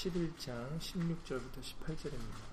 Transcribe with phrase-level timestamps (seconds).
[0.00, 2.48] 11장 16절부터 18절입니다.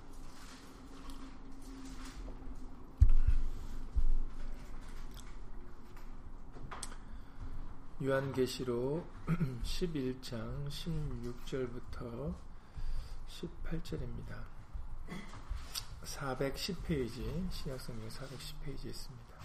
[8.04, 9.08] 요한계시록
[9.64, 12.36] 11장 16절부터
[13.30, 14.44] 18절입니다.
[16.04, 19.38] 410페이지, 신약성경 410페이지 있습니다.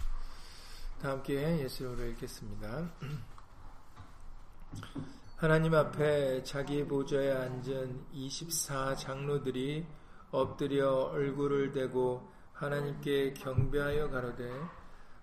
[1.01, 2.91] 다 함께 예수로 읽겠습니다.
[5.35, 9.85] 하나님 앞에 자기 보좌에 앉은 24 장로들이
[10.31, 14.49] 엎드려 얼굴을 대고 하나님께 경배하여 가로되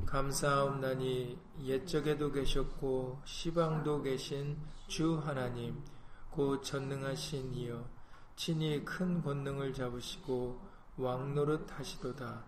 [0.05, 5.83] 감사옵나니 옛적에도 계셨고 시방도 계신 주 하나님
[6.31, 7.89] 곧 전능하신 이여
[8.37, 10.61] 친히 큰 권능을 잡으시고
[10.97, 12.45] 왕노릇 하시도다.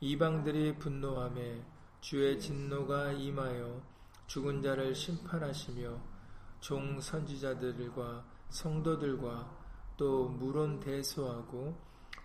[0.00, 1.62] 이방들이 분노함에
[2.00, 3.80] 주의 진노가 임하여
[4.26, 6.15] 죽은 자를 심판하시며
[6.60, 9.50] 종 선지자들과 성도들과
[9.96, 11.76] 또 물론 대소하고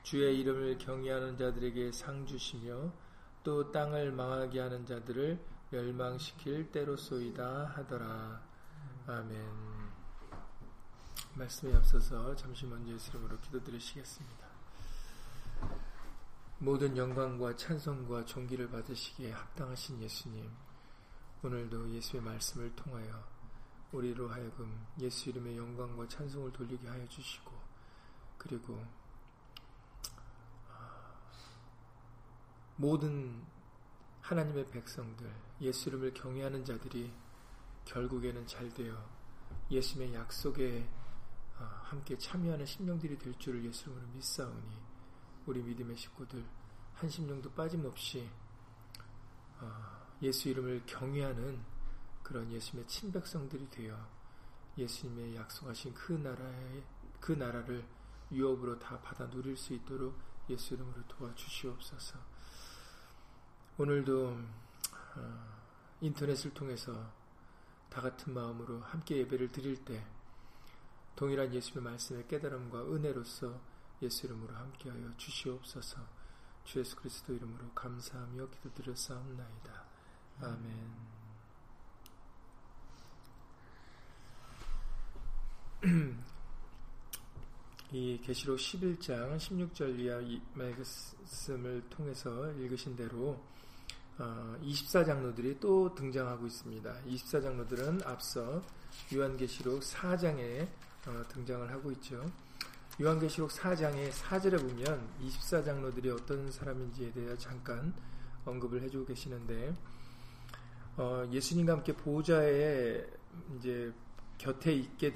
[0.04, 2.92] 주의 이름을 경외하는 자들에게 상 주시며
[3.44, 8.42] 또 땅을 망하게 하는 자들을 멸망시킬 때로소이다 하더라.
[9.08, 9.92] 아멘.
[11.36, 14.48] 말씀에 앞서서 잠시 먼저 예수 이름으로 기도드리시겠습니다.
[16.60, 20.52] 모든 영광과 찬송과 존귀를 받으시기에 합당하신 예수님,
[21.42, 23.24] 오늘도 예수의 말씀을 통하여
[23.92, 27.52] 우리로 하여금 예수 이름의 영광과 찬송을 돌리게 하여 주시고,
[28.38, 28.84] 그리고
[32.78, 33.46] 모든
[34.22, 35.32] 하나님의 백성들,
[35.62, 37.14] 예수 이름을 경외하는 자들이
[37.86, 38.96] 결국에는 잘 되어
[39.70, 40.88] 예수님의 약속에
[41.58, 44.78] 어, 함께 참여하는 심령들이 될 줄을 예수 이름으로 믿사오니
[45.46, 46.44] 우리 믿음의 식구들
[46.94, 48.28] 한 심령도 빠짐없이
[49.60, 49.72] 어,
[50.22, 51.60] 예수 이름을 경외하는
[52.32, 54.08] 그런 예수님의 친백성들이 되어
[54.78, 56.82] 예수님의 약속하신 그 나라의
[57.20, 57.86] 그 나라를
[58.32, 60.18] 유업으로 다 받아 누릴 수 있도록
[60.50, 62.18] 예수 이름으로 도와주시옵소서.
[63.78, 64.30] 오늘도
[65.18, 65.62] 어,
[66.00, 67.12] 인터넷을 통해서
[67.90, 70.02] 다 같은 마음으로 함께 예배를 드릴 때
[71.18, 73.60] 동일한 예수의 말씀의 깨달음과 은혜로서
[74.04, 76.00] 예수 이름으로 함께하여 주시옵소서.
[76.64, 79.86] 주 예수 그리스도 이름으로 감사하며 기도드렸사옵나이다.
[80.40, 81.21] 아멘.
[87.92, 90.22] 이 계시록 11장 16절 이하
[90.54, 93.42] 말씀을 통해서 읽으신 대로
[94.20, 96.94] 24장로들이 어, 또 등장하고 있습니다.
[97.08, 98.62] 24장로들은 앞서
[99.12, 100.68] 요한계시록 4장에
[101.08, 102.32] 어, 등장을 하고 있죠.
[103.02, 107.92] 요한계시록 4장의 4절에 보면 24장로들이 어떤 사람인지에 대해 잠깐
[108.46, 109.74] 언급을 해주고 계시는데
[110.98, 113.04] 어, 예수님과 함께 보좌에
[113.58, 113.92] 이제
[114.42, 115.14] 곁에 있게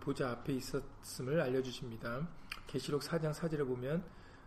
[0.00, 2.28] 보좌 앞에 있었음을 알려주십니다.
[2.66, 4.04] 계시록 4장 4절에 보면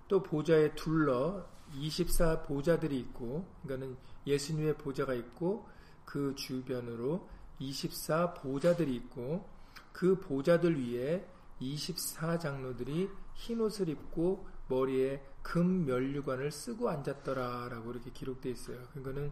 [0.08, 3.98] 또 보좌에 둘러 24 보좌들이 있고, 그러니까는
[4.28, 5.68] 예수님의 보좌가 있고,
[6.06, 9.50] 그 주변으로 24 보좌들이 있고,
[9.92, 11.28] 그 보좌들 위에
[11.60, 18.84] 24 장로들이 흰 옷을 입고 머리에 금 면류관을 쓰고 앉았더라라고 이렇게 기록되어 있어요.
[18.92, 19.32] 그러니까는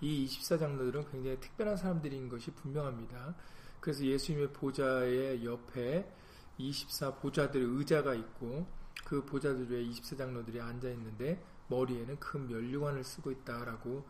[0.00, 3.34] 이 24장로들은 굉장히 특별한 사람들인 것이 분명합니다.
[3.80, 6.10] 그래서 예수님의 보좌의 옆에
[6.58, 8.66] 24 보좌들의 의자가 있고
[9.04, 14.04] 그 보좌들 위에 24장로들이 앉아 있는데 머리에는 큰 면류관을 쓰고 있다라고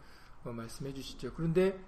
[0.45, 1.33] 어, 말씀해 주시죠.
[1.35, 1.79] 그런데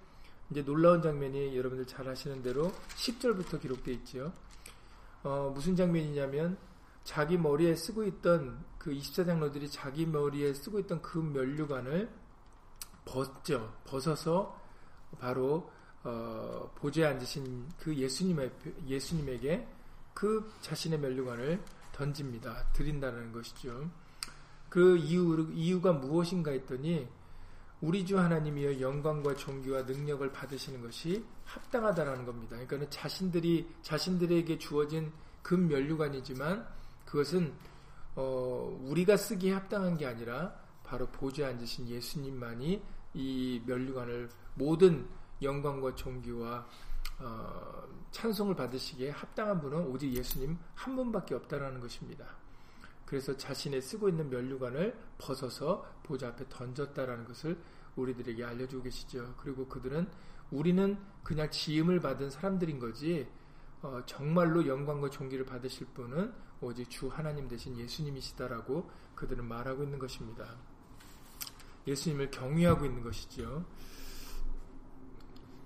[0.49, 4.33] 이제 놀라운 장면이 여러분들 잘 아시는 대로 10절부터 기록되어 있죠.
[5.23, 6.57] 어, 무슨 장면이냐면
[7.03, 12.09] 자기 머리에 쓰고 있던 그 24장로들이 자기 머리에 쓰고 있던 그 면류관을
[13.05, 13.73] 벗죠.
[13.85, 14.59] 벗어서
[15.19, 15.71] 바로
[16.03, 18.51] 어, 보좌에 앉으신 그 예수님의,
[18.87, 19.67] 예수님에게
[20.13, 22.67] 그 자신의 면류관을 던집니다.
[22.73, 23.89] 드린다는 것이죠.
[24.69, 27.07] 그 이유, 이유가 무엇인가 했더니
[27.81, 32.55] 우리 주 하나님이여 영광과 존귀와 능력을 받으시는 것이 합당하다라는 겁니다.
[32.65, 35.11] 그러니까 자신들이 자신들에게 주어진
[35.41, 36.67] 금 면류관이지만
[37.05, 37.53] 그것은
[38.15, 42.81] 어, 우리가 쓰기에 합당한 게 아니라 바로 보좌에 앉으신 예수님만이
[43.13, 45.07] 이 면류관을 모든
[45.41, 46.67] 영광과 존귀와
[47.19, 52.25] 어, 찬송을 받으시기에 합당한 분은 오직 예수님 한 분밖에 없다라는 것입니다.
[53.05, 57.57] 그래서 자신의 쓰고 있는 면류관을 벗어서 보좌 앞에 던졌다라는 것을
[57.95, 59.35] 우리들에게 알려주고 계시죠.
[59.37, 60.07] 그리고 그들은
[60.49, 63.27] 우리는 그냥 지음을 받은 사람들인 거지
[63.81, 70.55] 어, 정말로 영광과 존귀를 받으실 분은 오직 주 하나님 대신 예수님이시다라고 그들은 말하고 있는 것입니다.
[71.87, 73.65] 예수님을 경외하고 있는 것이죠.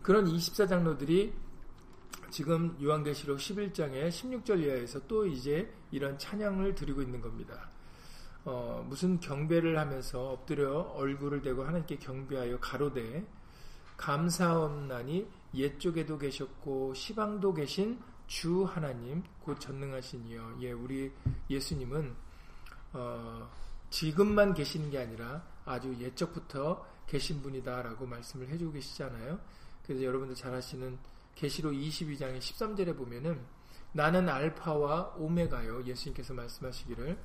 [0.06, 1.34] 그런 24장로들이
[2.30, 7.72] 지금 요한계시록 11장의 16절 이하에서 또 이제 이런 찬양을 드리고 있는 겁니다.
[8.44, 13.26] 어, 무슨 경배를 하면서 엎드려 얼굴을 대고 하나님께 경배하여 가로되
[13.98, 21.12] 감사함나니 옛쪽에도 계셨고 시방도 계신 주 하나님 곧 전능하신 이여 예 우리
[21.50, 22.16] 예수님은
[22.94, 23.50] 어,
[23.90, 29.65] 지금만 계시는 게 아니라 아주 옛적부터 계신 분이다라고 말씀을 해주고 계시잖아요.
[29.86, 30.98] 그래서 여러분들 잘 아시는
[31.36, 33.40] 계시록 22장의 13절에 보면은
[33.92, 35.86] 나는 알파와 오메가요.
[35.86, 37.18] 예수님께서 말씀하시기를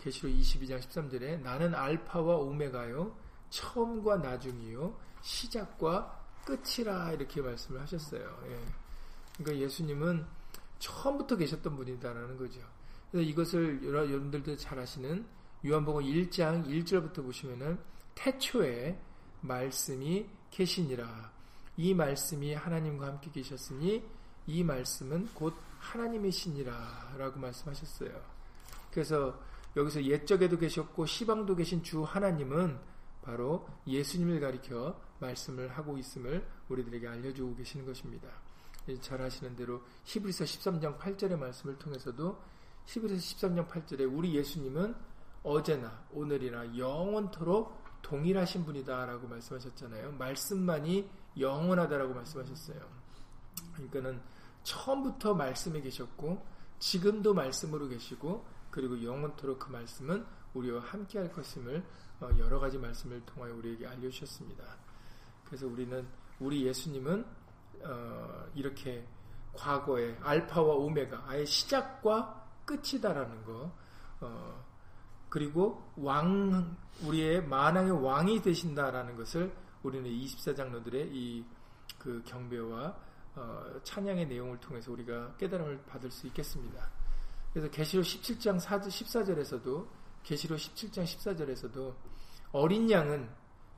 [0.00, 3.16] 계시록 22장 13절에 나는 알파와 오메가요.
[3.50, 4.98] 처음과 나중이요.
[5.22, 8.42] 시작과 끝이라 이렇게 말씀을 하셨어요.
[8.46, 8.60] 예.
[9.36, 10.26] 그러니까 예수님은
[10.78, 12.60] 처음부터 계셨던 분이다라는 거죠.
[13.10, 15.26] 그래서 이것을 여러분들도 잘 아시는
[15.64, 17.78] 요한복음 1장 1절부터 보시면은
[18.14, 19.00] 태초에
[19.40, 21.37] 말씀이 계시니라.
[21.78, 24.04] 이 말씀이 하나님과 함께 계셨으니
[24.48, 28.10] 이 말씀은 곧 하나님이시니라 라고 말씀하셨어요.
[28.90, 29.38] 그래서
[29.76, 32.78] 여기서 옛적에도 계셨고 시방도 계신 주 하나님은
[33.22, 38.28] 바로 예수님을 가리켜 말씀을 하고 있음을 우리들에게 알려주고 계시는 것입니다.
[39.00, 42.42] 잘 아시는 대로 히브리서 13장 8절의 말씀을 통해서도
[42.86, 44.96] 히브리서 13장 8절에 우리 예수님은
[45.44, 50.12] 어제나 오늘이나 영원토록 동일하신 분이다라고 말씀하셨잖아요.
[50.12, 51.08] 말씀만이
[51.38, 52.80] 영원하다라고 말씀하셨어요.
[53.74, 54.20] 그러니까는
[54.62, 56.44] 처음부터 말씀에 계셨고
[56.78, 60.24] 지금도 말씀으로 계시고 그리고 영원토록 그 말씀은
[60.54, 61.84] 우리와 함께할 것임을
[62.20, 64.64] 어, 여러 가지 말씀을 통하여 우리에게 알려주셨습니다.
[65.44, 66.06] 그래서 우리는
[66.40, 67.24] 우리 예수님은
[67.84, 69.06] 어, 이렇게
[69.54, 73.72] 과거의 알파와 오메가 아예 시작과 끝이다라는 거
[74.20, 74.64] 어,
[75.28, 79.52] 그리고 왕 우리의 만왕의 왕이 되신다라는 것을
[79.82, 81.58] 우리는 24장로들의 이
[81.98, 82.96] 그 경배와
[83.34, 86.90] 어, 찬양의 내용을 통해서 우리가 깨달음을 받을 수 있겠습니다.
[87.52, 89.86] 그래서 계시록 17장 14절에서도
[90.22, 91.94] 계시록 17장 14절에서도
[92.52, 93.28] 어린 양은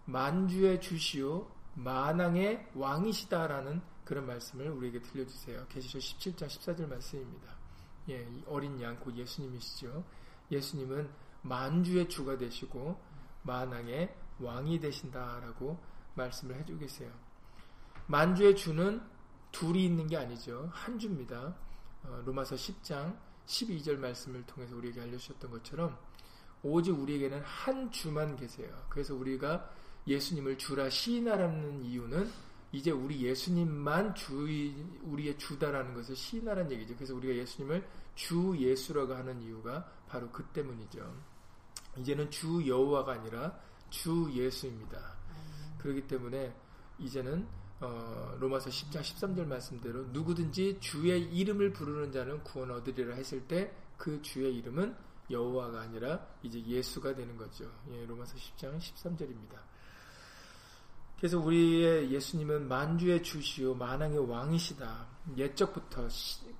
[0.07, 5.67] 만주의 주시오 만왕의 왕이시다라는 그런 말씀을 우리에게 들려주세요.
[5.69, 7.55] 계시록 17장 14절 말씀입니다.
[8.09, 10.05] 예, 어린 양 곧 예수님이시죠.
[10.51, 11.09] 예수님은
[11.43, 13.01] 만주의 주가 되시고
[13.43, 15.79] 만왕의 왕이 되신다라고
[16.15, 17.11] 말씀을 해주고 계세요.
[18.07, 19.01] 만주의 주는
[19.53, 20.69] 둘이 있는 게 아니죠.
[20.73, 21.57] 한 주입니다.
[22.05, 23.17] 어, 로마서 10장
[23.47, 25.97] 12절 말씀을 통해서 우리에게 알려주셨던 것처럼
[26.63, 28.69] 오직 우리에게는 한 주만 계세요.
[28.89, 29.71] 그래서 우리가
[30.07, 32.31] 예수님을 주라 시인하라는 이유는
[32.73, 36.95] 이제 우리 예수님만 주의, 우리의 주다라는 것을 시인하라는 얘기죠.
[36.95, 41.30] 그래서 우리가 예수님을 주 예수라고 하는 이유가 바로 그 때문이죠.
[41.99, 43.59] 이제는 주 여호와가 아니라
[43.89, 45.17] 주 예수입니다.
[45.79, 46.55] 그렇기 때문에
[46.99, 47.47] 이제는
[47.81, 54.21] 어, 로마서 10장 13절 말씀대로 누구든지 주의 이름을 부르는 자는 구원 얻으리라 했을 때 그
[54.23, 54.97] 주의 이름은
[55.31, 57.71] 여호와가 아니라 이제 예수가 되는 거죠.
[57.93, 59.61] 예, 로마서 10장 13절입니다.
[61.19, 65.07] 그래서 우리의 예수님은 만주의 주시오 만왕의 왕이시다.
[65.37, 66.09] 옛적부터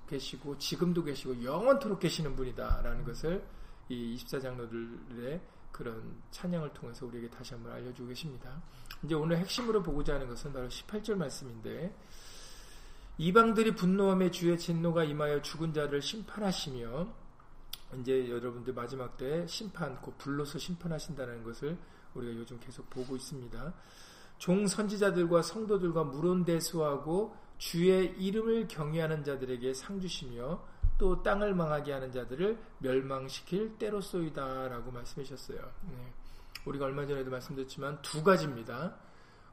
[0.07, 3.43] 계시고 지금도 계시고 영원토록 계시는 분이다라는 것을
[3.89, 5.41] 이 24장로들의
[5.71, 8.61] 그런 찬양을 통해서 우리에게 다시 한번 알려주고 계십니다.
[9.03, 11.95] 이제 오늘 핵심으로 보고자 하는 것은 바로 18절 말씀인데
[13.17, 17.07] 이방들이 분노함에 주의 진노가 임하여 죽은 자를 심판하시며
[17.99, 21.77] 이제 여러분들 마지막 때 심판 곧 불로서 심판하신다는 것을
[22.13, 23.73] 우리가 요즘 계속 보고 있습니다.
[24.37, 30.63] 종 선지자들과 성도들과 물론대수하고 주의 이름을 경외하는 자들에게 상 주시며
[31.01, 35.59] 또 땅을 망하게 하는 자들을 멸망시킬 때로쏘이다라고 말씀하셨어요.
[35.89, 36.13] 네.
[36.63, 38.97] 우리가 얼마 전에도 말씀드렸지만 두 가지입니다.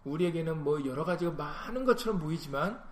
[0.04, 2.84] 우리에게는 뭐 여러 가지가 많은 것처럼 보이지만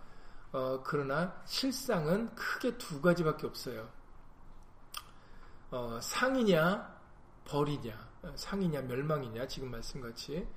[0.53, 3.91] 어, 그러나 실상은 크게 두 가지밖에 없어요.
[5.71, 6.97] 어, 상이냐
[7.45, 10.49] 벌이냐 어, 상이냐 멸망이냐 지금 말씀같이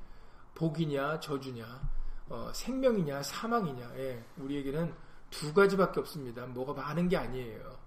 [0.56, 1.66] 복이냐 저주냐
[2.30, 4.96] 어, 생명이냐 사망이냐 예, 우리에게는
[5.30, 6.46] 두 가지밖에 없습니다.
[6.46, 7.79] 뭐가 많은 게 아니에요.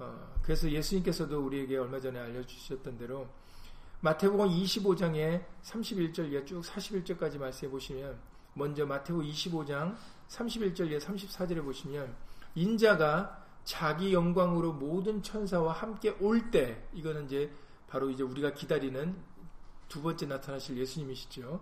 [0.00, 3.28] 어, 그래서 예수님께서도 우리에게 얼마 전에 알려주셨던 대로
[4.00, 8.18] 마태복음 25장에 31절 이하 쭉 41절까지 말씀해 보시면
[8.54, 9.94] 먼저 마태복음 25장
[10.28, 12.14] 31절 이하 34절에 보시면
[12.54, 17.52] 인자가 자기 영광으로 모든 천사와 함께 올 때 이거는 이제
[17.88, 19.14] 바로 이제 우리가 기다리는
[19.88, 21.60] 두 번째 나타나실 예수님이시죠.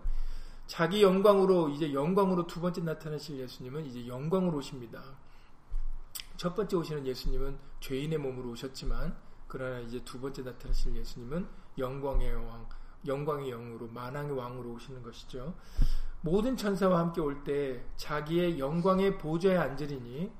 [0.66, 5.02] 자기 영광으로 이제 영광으로 두 번째 나타나실 예수님은 이제 영광으로 오십니다.
[6.38, 9.14] 첫 번째 오시는 예수님은 죄인의 몸으로 오셨지만
[9.48, 12.68] 그러나 이제 두 번째 나타나실 예수님은 영광의 왕,
[13.04, 15.54] 영광의 영으로 만왕의 왕으로 오시는 것이죠.
[16.20, 20.30] 모든 천사와 함께 올 때 자기의 영광의 보좌에 앉으리니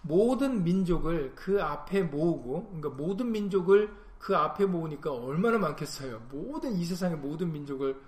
[0.00, 6.28] 모든 민족을 그 앞에 모으고 그러니까 모든 민족을 그 앞에 모으니까 얼마나 많겠어요.
[6.30, 8.00] 모든 이 세상의 모든 민족을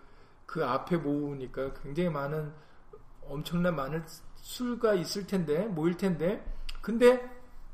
[0.46, 2.54] 그 앞에 모으니까 굉장히 많은
[3.20, 4.02] 엄청난 많은
[4.36, 6.42] 수가 있을 텐데 모일 텐데
[6.84, 7.18] 근데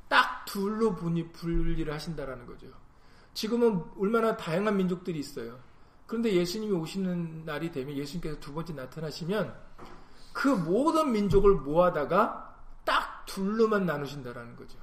[0.09, 2.69] 딱 둘로 분이 분리를 하신다라는 거죠.
[3.35, 5.59] 지금은 얼마나 다양한 민족들이 있어요.
[6.07, 9.53] 그런데 예수님이 오시는 날이 되면 예수님께서 두 번째 나타나시면
[10.33, 14.79] 그 모든 민족을 모아다가 딱 둘로만 나누신다라는 거죠.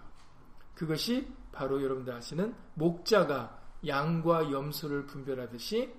[0.75, 3.57] 그것이 바로 여러분들 아시는 목자가
[3.87, 5.93] 양과 염소를 분별하듯이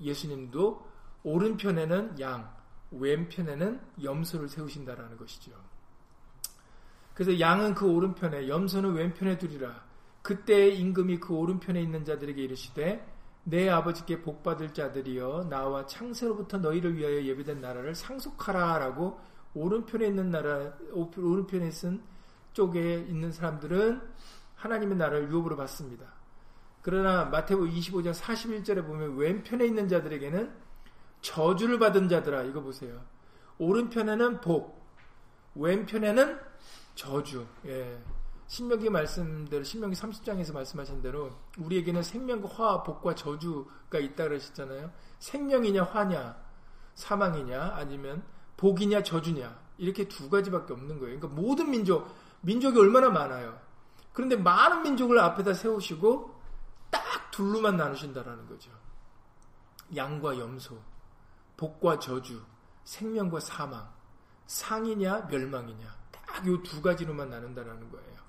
[0.00, 0.86] 예수님도
[1.22, 2.54] 오른편에는 양,
[2.90, 5.63] 왼편에는 염소를 세우신다라는 것이죠.
[7.14, 9.84] 그래서 양은 그 오른편에, 염소는 왼편에 두리라.
[10.22, 13.06] 그때의 임금이 그 오른편에 있는 자들에게 이르시되
[13.44, 19.20] 내 아버지께 복받을 자들이여 나와 창세로부터 너희를 위하여 예비된 나라를 상속하라라고
[19.54, 22.02] 오른편에 있는 나라 오른편에 쓴
[22.54, 24.00] 쪽에 있는 사람들은
[24.56, 26.06] 하나님의 나라를 유업으로 받습니다.
[26.80, 30.50] 그러나 마태복음 25장 41절에 보면 왼편에 있는 자들에게는
[31.20, 33.02] 저주를 받은 자들아 이거 보세요.
[33.58, 34.82] 오른편에는 복,
[35.54, 36.38] 왼편에는
[36.94, 37.46] 저주.
[37.66, 37.98] 예.
[38.46, 44.90] 신명기 말씀대로 신명기 30장에서 말씀하신 대로 우리에게는 생명과 화, 복과 저주가 있다 그러셨잖아요.
[45.18, 46.36] 생명이냐 화냐,
[46.94, 48.22] 사망이냐 아니면
[48.56, 51.18] 복이냐 저주냐 이렇게 두 가지밖에 없는 거예요.
[51.18, 52.06] 그러니까 모든 민족
[52.42, 53.58] 민족이 얼마나 많아요.
[54.12, 56.34] 그런데 많은 민족을 앞에다 세우시고
[56.90, 58.70] 딱 둘로만 나누신다라는 거죠.
[59.96, 60.78] 양과 염소,
[61.56, 62.40] 복과 저주,
[62.84, 63.88] 생명과 사망,
[64.46, 66.03] 상이냐 멸망이냐
[66.34, 68.24] 딱 이 두 가지로만 나눈다라는 거예요.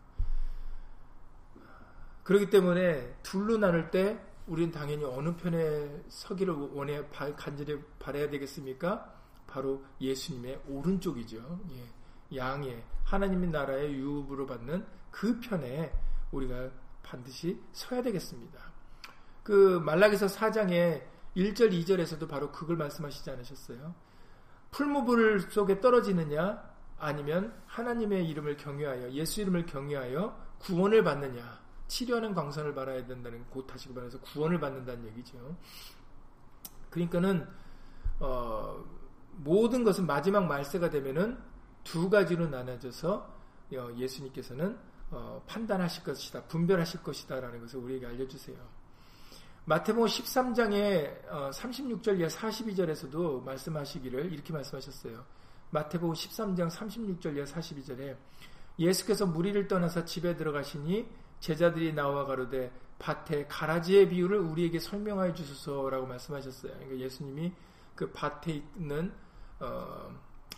[2.23, 9.11] 그렇기 때문에 둘로 나눌 때 우리는 당연히 어느 편에 서기를 원해 간절히 바라야 되겠습니까?
[9.47, 11.59] 바로 예수님의 오른쪽이죠.
[11.71, 12.37] 예.
[12.37, 15.91] 양의 하나님의 나라의 유업으로 받는 그 편에
[16.31, 16.69] 우리가
[17.01, 18.59] 반드시 서야 되겠습니다.
[19.43, 21.03] 그 말라기서 4장에
[21.35, 23.95] 1절 2절에서도 바로 그걸 말씀하시지 않으셨어요?
[24.71, 33.05] 풀무불 속에 떨어지느냐 아니면 하나님의 이름을 경외하여 예수 이름을 경외하여 구원을 받느냐 치료하는 광선을 받아야
[33.05, 35.55] 된다는 곧 다시 말해서 구원을 받는다는 얘기죠.
[36.89, 37.47] 그러니까는
[38.19, 38.83] 어,
[39.37, 41.37] 모든 것은 마지막 말세가 되면은
[41.83, 43.35] 두 가지로 나눠져서
[43.73, 44.77] 어, 예수님께서는
[45.11, 48.57] 어, 판단하실 것이다, 분별하실 것이다라는 것을 우리에게 알려주세요.
[49.65, 55.25] 마태복음 13장의 36절 이하 42절에서도 말씀하시기를 이렇게 말씀하셨어요.
[55.71, 58.15] 마태복음 13장 36절 이하 42절에
[58.79, 61.07] 예수께서 무리를 떠나서 집에 들어가시니
[61.39, 66.73] 제자들이 나와 가로되 밭에 가라지의 비유를 우리에게 설명하여 주소서라고 말씀하셨어요.
[66.73, 67.53] 그러니까 예수님이
[67.95, 69.11] 그 밭에 있는
[69.59, 70.11] 어,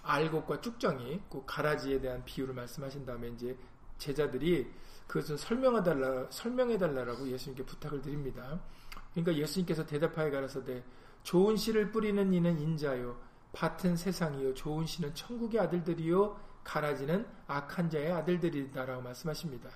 [0.04, 3.58] 알곡과 쭉정이 그 가라지에 대한 비유를 말씀하신 다음에 이제
[3.98, 4.72] 제자들이
[5.08, 8.60] 그것은 설명해달라 설명해달라고 예수님께 부탁을 드립니다.
[9.12, 10.84] 그러니까 예수님께서 대답하여 가라사대
[11.24, 13.20] 좋은 씨를 뿌리는 이는 인자요
[13.58, 19.72] 밭은 세상이요 좋은 씨는 천국의 아들들이요 가라지는 악한 자의 아들들이다라고 말씀하십니다.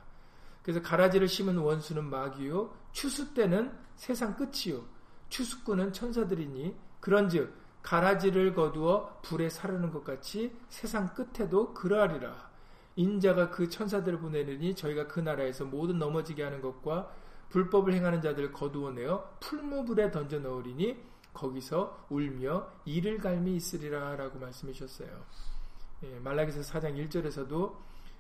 [0.62, 4.84] 그래서 가라지를 심은 원수는 마귀요 추수 때는 세상 끝이요
[5.30, 12.52] 추수꾼은 천사들이니 그런즉 가라지를 거두어 불에 사르는 것 같이 세상 끝에도 그러하리라.
[12.96, 17.12] 인자가 그 천사들을 보내느니 저희가 그 나라에서 모든 넘어지게 하는 것과
[17.50, 24.74] 불법을 행하는 자들을 거두어 내어 풀무불에 던져 넣으리니 거기서 울며 이를 갈미 있으리라 라고 말씀해
[24.74, 25.26] 주셨어요.
[26.04, 27.76] 예, 말라기서 4장 1절에서도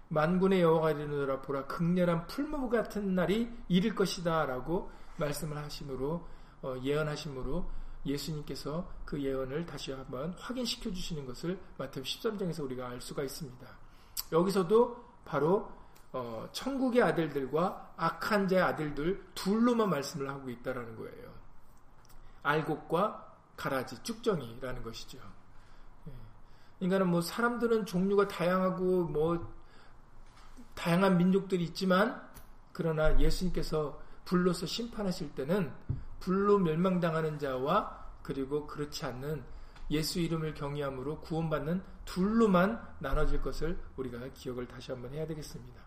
[0.09, 6.27] 만군의 여호와가 이르노라 보라 극렬한 풀무불 같은 날이 이를 것이다 라고 말씀을 하심으로
[6.63, 7.65] 어, 예언하심으로
[8.05, 13.67] 예수님께서 그 예언을 다시 한번 확인시켜 주시는 것을 마태복 13장에서 우리가 알 수가 있습니다.
[14.31, 15.71] 여기서도 바로
[16.11, 21.30] 어, 천국의 아들들과 악한 자의 아들들 둘로만 말씀을 하고 있다라는 거예요.
[22.43, 25.19] 알곡과 가라지, 쭉정이라는 것이죠.
[26.07, 26.11] 예.
[26.79, 29.53] 그러니까는 뭐 사람들은 종류가 다양하고 뭐
[30.73, 32.21] 다양한 민족들이 있지만
[32.73, 35.71] 그러나 예수님께서 불로서 심판하실 때는
[36.19, 39.43] 불로 멸망당하는 자와 그리고 그렇지 않는
[39.89, 45.81] 예수 이름을 경외함으로 구원받는 둘로만 나눠질 것을 우리가 기억을 다시 한번 해야 되겠습니다.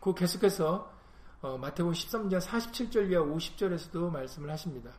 [0.00, 0.92] 그 계속해서
[1.40, 4.90] 어, 마태복음 13장 47절 이하 50절에서도 말씀을 하십니다.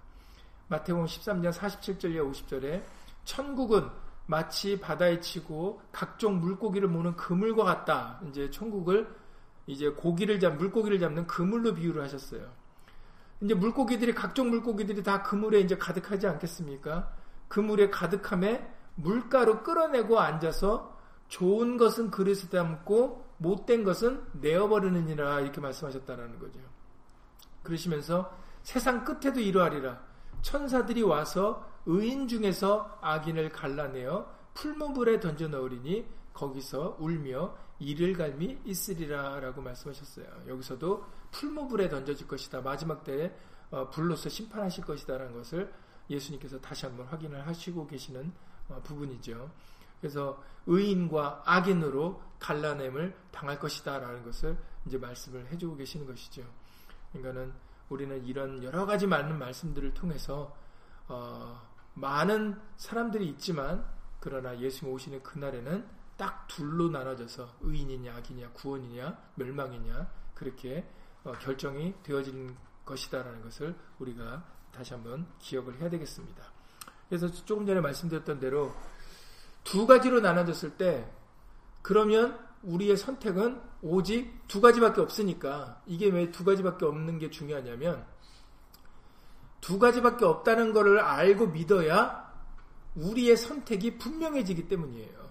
[0.69, 2.81] 마태복음 13장 47절 이하 50절에
[3.23, 3.89] 천국은
[4.25, 8.19] 마치 바다에 치고 각종 물고기를 모는 그물과 같다.
[8.27, 9.07] 이제 천국을
[9.65, 12.49] 이제 고기를 잡 물고기를 잡는 그물로 비유를 하셨어요.
[13.41, 17.11] 이제 물고기들이 각종 물고기들이 다 그물에 이제 가득하지 않겠습니까?
[17.47, 20.97] 그물에 가득함에 물가로 끌어내고 앉아서
[21.27, 26.59] 좋은 것은 그릇에 담고 못된 것은 내어버리느니라 이렇게 말씀하셨다라는 거죠.
[27.63, 30.06] 그러시면서 세상 끝에도 이러하리라.
[30.47, 39.61] 천사들이 와서 의인 중에서 악인을 갈라내어 풀무불에 던져 넣으리니 거기서 울며 이를 갈미 있으리라 라고
[39.61, 40.25] 말씀하셨어요.
[40.47, 42.61] 여기서도 풀무불에 던져질 것이다.
[42.61, 43.35] 마지막 때에
[43.71, 45.73] 어, 불로서 심판하실 것이다 라는 것을
[46.09, 48.31] 예수님께서 다시 한번 확인을 하시고 계시는
[48.69, 49.51] 어, 부분이죠.
[49.99, 56.43] 그래서 의인과 악인으로 갈라냄을 당할 것이다 라는 것을 이제 말씀을 해주고 계시는 것이죠.
[57.11, 60.55] 그러니까는 우리는 이런 여러 가지 많은 말씀들을 통해서
[61.07, 61.61] 어,
[61.93, 63.85] 많은 사람들이 있지만
[64.19, 70.87] 그러나 예수님 오시는 그날에는 딱 둘로 나눠져서 의인이냐 악이냐 구원이냐 멸망이냐 그렇게
[71.23, 76.43] 어, 결정이 되어진 것이다라는 것을 우리가 다시 한번 기억을 해야 되겠습니다.
[77.09, 78.73] 그래서 조금 전에 말씀드렸던 대로
[79.63, 81.09] 두 가지로 나눠졌을 때
[81.81, 88.05] 그러면 우리의 선택은 오직 두 가지밖에 없으니까 이게 왜 두 가지밖에 없는 게 중요하냐면
[89.61, 92.27] 두 가지밖에 없다는 것을 알고 믿어야
[92.95, 95.27] 우리의 선택이 분명해지기 때문이에요.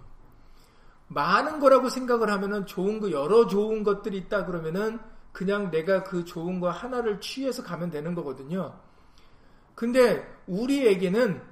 [1.08, 4.98] 많은 거라고 생각을 하면은 좋은 거 여러 좋은 것들이 있다 그러면은
[5.32, 8.80] 그냥 내가 그 좋은 거 하나를 취해서 가면 되는 거거든요.
[9.74, 11.42] 근데 우리에게는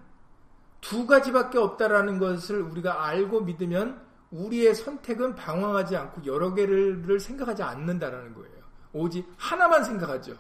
[0.81, 4.03] 두 가지밖에 없다라는 것을 우리가 알고 믿으면
[4.35, 8.65] 우리의 선택은 방황하지 않고 여러 개를 생각하지 않는다라는 거예요.
[8.93, 10.37] 오직 하나만 생각하죠.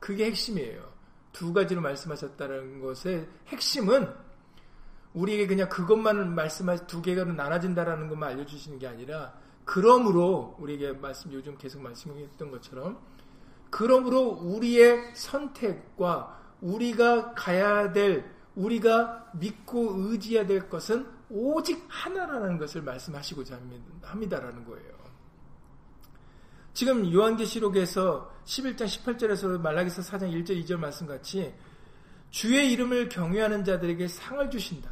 [0.00, 0.92] 그게 핵심이에요.
[1.32, 4.08] 두 가지로 말씀하셨다는 것의 핵심은
[5.14, 9.32] 우리에게 그냥 그것만 말씀하시 두 개가 나눠진다라는 것만 알려주시는 게 아니라
[9.64, 12.98] 그러므로 우리에게 말씀 요즘 계속 말씀했던 것처럼
[13.70, 18.24] 그러므로 우리의 선택과 우리가 가야 될
[18.56, 23.58] 우리가 믿고 의지해야 될 것은 오직 하나라는 것을 말씀하시고자
[24.02, 24.94] 합니다라는 거예요.
[26.72, 31.52] 지금 요한계시록에서 11장 18절에서 말라기서 4장 1절 2절 말씀 같이
[32.30, 34.90] 주의 이름을 경외하는 자들에게 상을 주신다.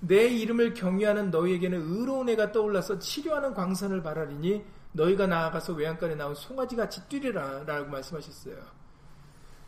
[0.00, 6.76] 내 이름을 경외하는 너희에게는 의로운 애가 떠올라서 치료하는 광선을 바라리니 너희가 나아가서 외양간에 나온 송아지
[6.76, 8.56] 같이 뛰리라 라고 말씀하셨어요.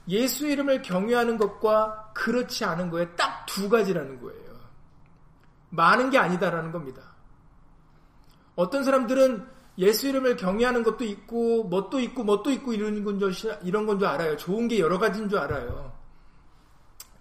[0.09, 4.41] 예수 이름을 경외하는 것과 그렇지 않은 거에 딱 두 가지라는 거예요.
[5.72, 7.02] 많은 게 아니다라는 겁니다.
[8.54, 9.46] 어떤 사람들은
[9.78, 13.32] 예수 이름을 경외하는 것도 있고, 뭣도 있고, 뭣도 있고, 이런 건 줄,
[13.62, 14.37] 이런 건 줄 알아요.
[14.37, 15.92] 좋은 게 여러 가지인 줄 알아요.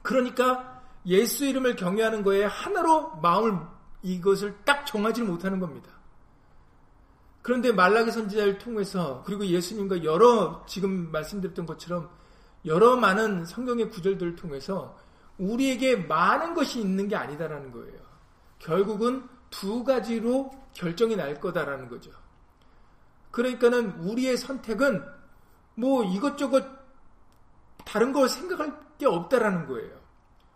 [0.01, 3.57] 그러니까 예수 이름을 경외하는 거에 하나로 마음을
[4.01, 5.89] 이것을 딱 정하지 못하는 겁니다.
[7.41, 12.09] 그런데 말라기 선지자를 통해서 그리고 예수님과 여러 지금 말씀드렸던 것처럼
[12.65, 14.99] 여러 많은 성경의 구절들을 통해서
[15.37, 18.10] 우리에게 많은 것이 있는 게 아니다라는 거예요.
[18.61, 22.11] 결국은 두 가지로 결정이 날 거다라는 거죠.
[23.31, 25.03] 그러니까는 우리의 선택은
[25.75, 26.63] 뭐 이것저것
[27.85, 29.99] 다른 걸 생각할 게 없다라는 거예요.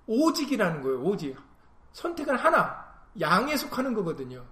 [0.07, 1.01] 오직이라는 거예요.
[1.01, 1.35] 오직.
[1.93, 2.85] 선택은 하나.
[3.19, 4.45] 양에 속하는 거거든요.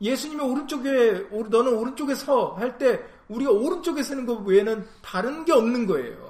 [0.00, 5.86] 예수님이 오른쪽에 너는 오른쪽에 서 할 때 우리가 오른쪽에 서는 것 외에는 다른 게 없는
[5.86, 6.27] 거예요.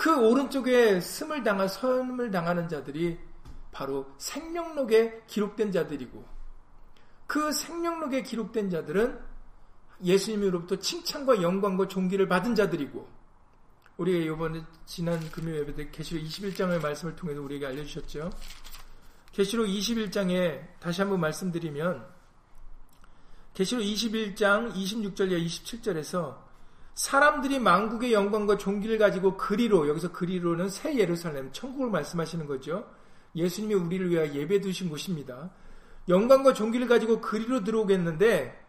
[0.00, 3.18] 그 오른쪽에 스을 당한 섬을 당하는 자들이
[3.70, 6.24] 바로 생명록에 기록된 자들이고
[7.26, 9.20] 그 생명록에 기록된 자들은
[10.02, 13.06] 예수님으로부터 칭찬과 영광과 존귀를 받은 자들이고
[13.98, 18.30] 우리가 이번에 지난 금요일 예배 때 계시록 21장의 말씀을 통해서 우리에게 알려주셨죠.
[19.32, 22.06] 계시록 21장에 다시 한번 말씀드리면
[23.52, 26.49] 계시록 21장 26절에 27절에서
[27.00, 32.84] 사람들이 망국의 영광과 종기를 가지고 그리로 여기서 그리로는 새 예루살렘 천국을 말씀하시는 거죠.
[33.34, 35.50] 예수님이 우리를 위하여 예배 두신 곳입니다.
[36.10, 38.66] 영광과 종기를 가지고 그리로 들어오겠는데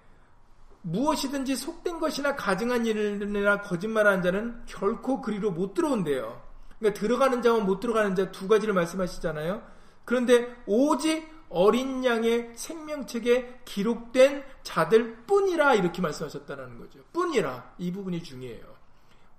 [0.83, 6.41] 무엇이든지 속된 것이나 가증한 일이나 거짓말하는 자는 결코 그리로 못 들어온대요.
[6.79, 9.61] 그러니까 들어가는 자와 못 들어가는 자 두 가지를 말씀하시잖아요.
[10.05, 16.99] 그런데 오직 어린 양의 생명책에 기록된 자들 뿐이라 이렇게 말씀하셨다는 거죠.
[17.13, 18.65] 뿐이라 이 부분이 중요해요.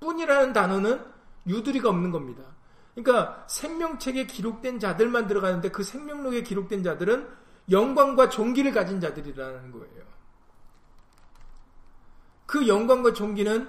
[0.01, 1.05] 뿐이라는 단어는
[1.47, 2.43] 유두리가 없는 겁니다.
[2.95, 7.27] 그러니까 생명책에 기록된 자들만 들어가는데 그 생명록에 기록된 자들은
[7.71, 10.03] 영광과 종기를 가진 자들이라는 거예요.
[12.45, 13.69] 그 영광과 존귀는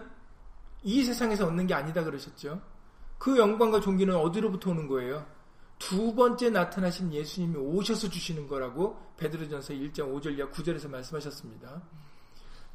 [0.84, 2.62] 이 세상에서 얻는 게 아니다 그러셨죠.
[3.18, 5.26] 그 영광과 존귀는 어디로부터 오는 거예요?
[5.80, 11.82] 두 번째 나타나신 예수님이 오셔서 주시는 거라고 베드로전서 1장 5절 이하 9절에서 말씀하셨습니다.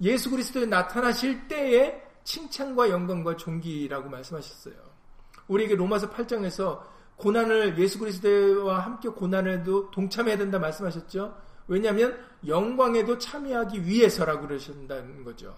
[0.02, 4.74] 예수 그리스도에 나타나실 때에 칭찬과 영광과 존귀라고 말씀하셨어요.
[5.48, 6.82] 우리에게 로마서 8장에서
[7.16, 11.36] 고난을 예수 그리스도와 함께 고난에도 동참해야 된다 말씀하셨죠.
[11.66, 15.54] 왜냐하면 영광에도 참여하기 위해서라고 그러신다는 거죠.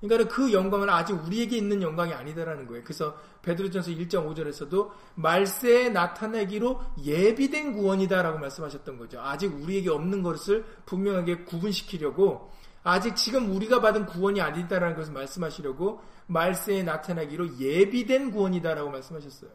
[0.00, 2.82] 그러니까 그 영광은 아직 우리에게 있는 영광이 아니다라는 거예요.
[2.82, 9.20] 그래서 베드로전서 1장 5절에서도 말세에 나타내기로 예비된 구원이다라고 말씀하셨던 거죠.
[9.20, 12.50] 아직 우리에게 없는 것을 분명하게 구분시키려고
[12.82, 19.50] 아직 지금 우리가 받은 구원이 아니다라는 것을 말씀하시려고 말세에 나타나기로 예비된 구원이다라고 말씀하셨어요.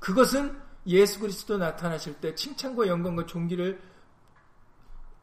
[0.00, 3.80] 그것은 예수 그리스도 나타나실 때 칭찬과 영광과 존귀를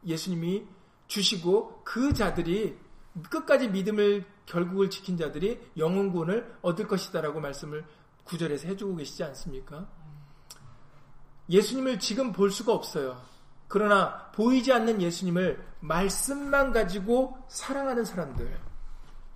[0.04, 0.66] 예수님이
[1.06, 2.76] 주시고 그 자들이
[3.30, 7.84] 끝까지 믿음을 결국을 지킨 자들이 영혼구원을 얻을 것이다라고 말씀을
[8.24, 9.86] 구절에서 해주고 계시지 않습니까?
[11.48, 13.20] 예수님을 지금 볼 수가 없어요.
[13.68, 18.58] 그러나 보이지 않는 예수님을 말씀만 가지고 사랑하는 사람들.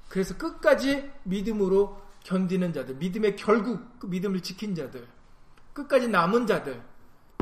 [0.09, 5.07] 그래서 끝까지 믿음으로 견디는 자들, 믿음의 결국 그 믿음을 지킨 자들,
[5.73, 6.83] 끝까지 남은 자들,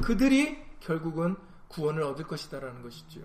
[0.03, 1.37] 그들이 결국은
[1.69, 3.21] 구원을 얻을 것이다라는 것이죠.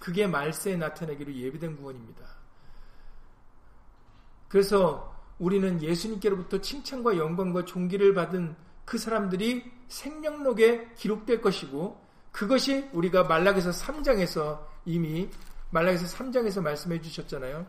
[0.00, 2.33] 그게 말세에 나타내기로 예비된 구원입니다.
[4.54, 13.72] 그래서 우리는 예수님께로부터 칭찬과 영광과 존귀를 받은 그 사람들이 생명록에 기록될 것이고 그것이 우리가 말락에서
[13.72, 15.28] 3장에서 이미
[15.70, 17.66] 말락에서 3장에서 말씀해 주셨잖아요.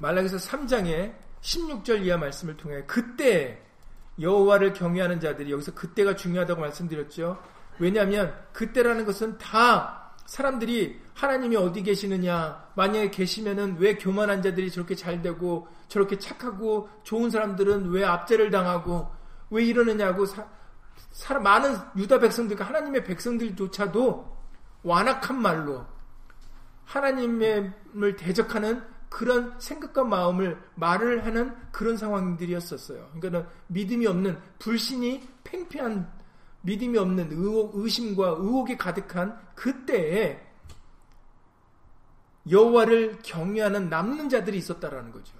[0.00, 3.62] 말락에서 3장에 16절 이하 말씀을 통해 그때
[4.20, 7.42] 여호와를 경외하는 자들이 여기서 그때가 중요하다고 말씀드렸죠.
[7.78, 15.22] 왜냐하면 그때라는 것은 다 사람들이 하나님이 어디 계시느냐, 만약에 계시면은 왜 교만한 자들이 저렇게 잘
[15.22, 19.08] 되고 저렇게 착하고 좋은 사람들은 왜 압제를 당하고
[19.48, 20.46] 왜 이러느냐고 사,
[21.12, 24.36] 사, 많은 유다 백성들과 하나님의 백성들조차도
[24.82, 25.86] 완악한 말로
[26.84, 33.12] 하나님을 대적하는 그런 생각과 마음을 말을 하는 그런 상황들이었었어요.
[33.18, 36.17] 그러니까 믿음이 없는 불신이 팽팽한
[36.68, 40.46] 믿음이 없는 의혹, 의심과 의혹이 가득한 그때에
[42.50, 45.32] 여호와를 경외하는 남는 자들이 있었다라는 거죠.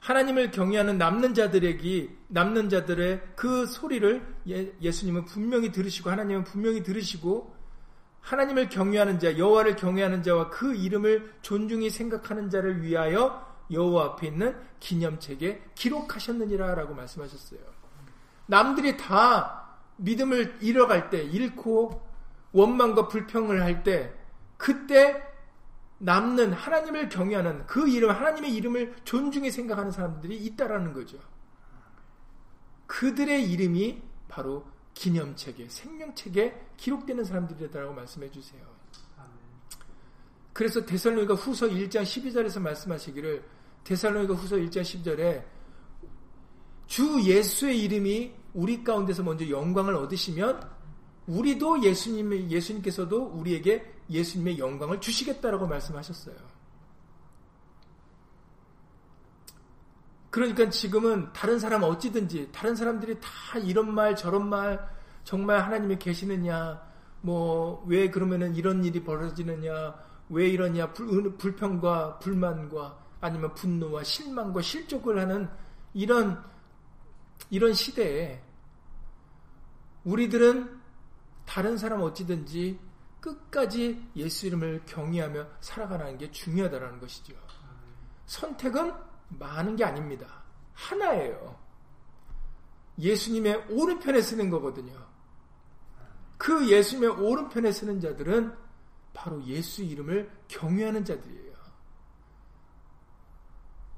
[0.00, 7.54] 하나님을 경외하는 남는 자들에게 남는 자들의 그 소리를 예, 수님은 분명히 들으시고 하나님은 분명히 들으시고
[8.20, 14.56] 하나님을 경외하는 자, 여호와를 경외하는 자와 그 이름을 존중히 생각하는 자를 위하여 여호와 앞에 있는
[14.80, 17.60] 기념책에 기록하셨느니라라고 말씀하셨어요.
[18.46, 19.63] 남들이 다
[19.96, 22.02] 믿음을 잃어갈 때, 잃고
[22.52, 24.12] 원망과 불평을 할 때,
[24.56, 25.22] 그때
[25.98, 31.18] 남는 하나님을 경외하는 그 이름, 하나님의 이름을 존중히 생각하는 사람들이 있다라는 거죠.
[32.86, 38.62] 그들의 이름이 바로 기념책에, 생명책에 기록되는 사람들이라고 말씀해 주세요.
[40.52, 43.44] 그래서 데살로니가 후서 1장 12절에서 말씀하시기를
[43.82, 45.44] 데살로니가 후서 1장 12절에
[46.86, 50.70] 주 예수의 이름이 우리 가운데서 먼저 영광을 얻으시면
[51.26, 56.36] 우리도 예수님 예수님께서도 우리에게 예수님의 영광을 주시겠다라고 말씀하셨어요.
[60.30, 64.88] 그러니까 지금은 다른 사람 어찌든지 다른 사람들이 다 이런 말 저런 말
[65.22, 66.80] 정말 하나님이 계시느냐
[67.20, 69.94] 뭐 왜 그러면은 이런 일이 벌어지느냐
[70.28, 75.48] 왜 이러냐 불, 불평과 불만과 아니면 분노와 실망과 실족을 하는
[75.92, 76.42] 이런
[77.50, 78.42] 이런 시대에
[80.04, 80.80] 우리들은
[81.46, 82.78] 다른 사람 어찌든지
[83.20, 87.34] 끝까지 예수 이름을 경외하며 살아가는 게 중요하다는 것이죠.
[88.26, 88.92] 선택은
[89.30, 90.42] 많은 게 아닙니다.
[90.74, 91.58] 하나예요.
[92.98, 94.94] 예수님의 오른편에 쓰는 거거든요.
[96.36, 98.54] 그 예수님의 오른편에 쓰는 자들은
[99.14, 101.54] 바로 예수 이름을 경외하는 자들이에요.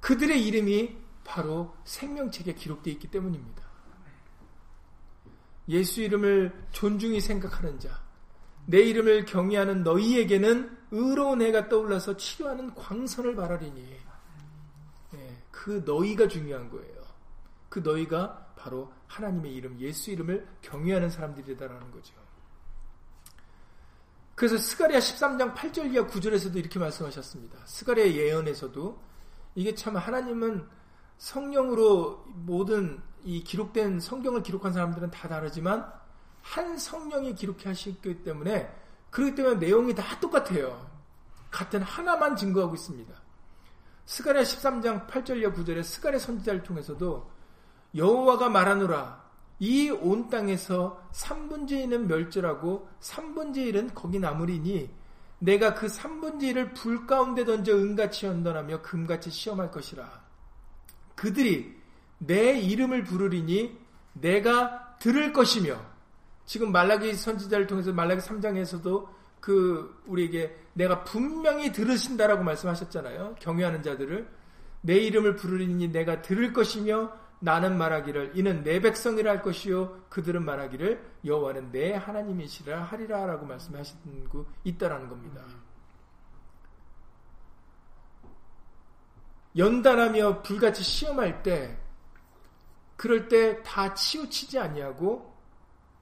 [0.00, 0.96] 그들의 이름이
[1.26, 3.66] 바로 생명책에 기록되어 있기 때문입니다.
[5.68, 8.00] 예수 이름을 존중히 생각하는 자,
[8.64, 13.98] 내 이름을 경외하는 너희에게는 의로운 해가 떠올라서 치료하는 광선을 바라리니
[15.12, 17.02] 네, 그 너희가 중요한 거예요.
[17.68, 22.14] 그 너희가 바로 하나님의 이름, 예수 이름을 경외하는 사람들이다라는 거죠.
[24.36, 27.58] 그래서 스가랴 13장 8절 이하 9절에서도 이렇게 말씀하셨습니다.
[27.64, 29.02] 스가랴 예언에서도
[29.56, 30.68] 이게 참 하나님은
[31.18, 35.90] 성령으로 모든 이 기록된 성경을 기록한 사람들은 다 다르지만
[36.42, 38.72] 한 성령이 기록하시기 때문에
[39.10, 40.86] 그렇기 때문에 내용이 다 똑같아요.
[41.50, 43.14] 같은 하나만 증거하고 있습니다.
[44.04, 47.28] 스가랴 13장 8절 이 9절에 스가랴 선지자를 통해서도
[47.94, 49.26] 여호와가 말하노라
[49.58, 54.90] 이 온 땅에서 3분의 1은 멸절하고 3분의 1은 거기 남으리니
[55.38, 60.25] 내가 그 3분의 1을 불 가운데 던져 은같이 연단하며 금같이 시험할 것이라.
[61.16, 61.74] 그들이
[62.18, 63.76] 내 이름을 부르리니
[64.12, 65.80] 내가 들을 것이며
[66.44, 69.08] 지금 말라기 선지자를 통해서 말라기 3장에서도
[69.40, 73.36] 그 우리에게 내가 분명히 들으신다라고 말씀하셨잖아요.
[73.40, 74.28] 경외하는 자들을
[74.82, 81.00] 내 이름을 부르리니 내가 들을 것이며 나는 말하기를 이는 내 백성이라 할 것이요 그들은 말하기를
[81.24, 85.42] 여호와는 내 하나님이시라 하리라라고 말씀하신 거 있다라는 겁니다.
[89.56, 91.78] 연단하며 불같이 시험할 때
[92.96, 95.34] 그럴 때 다 치우치지 아니하고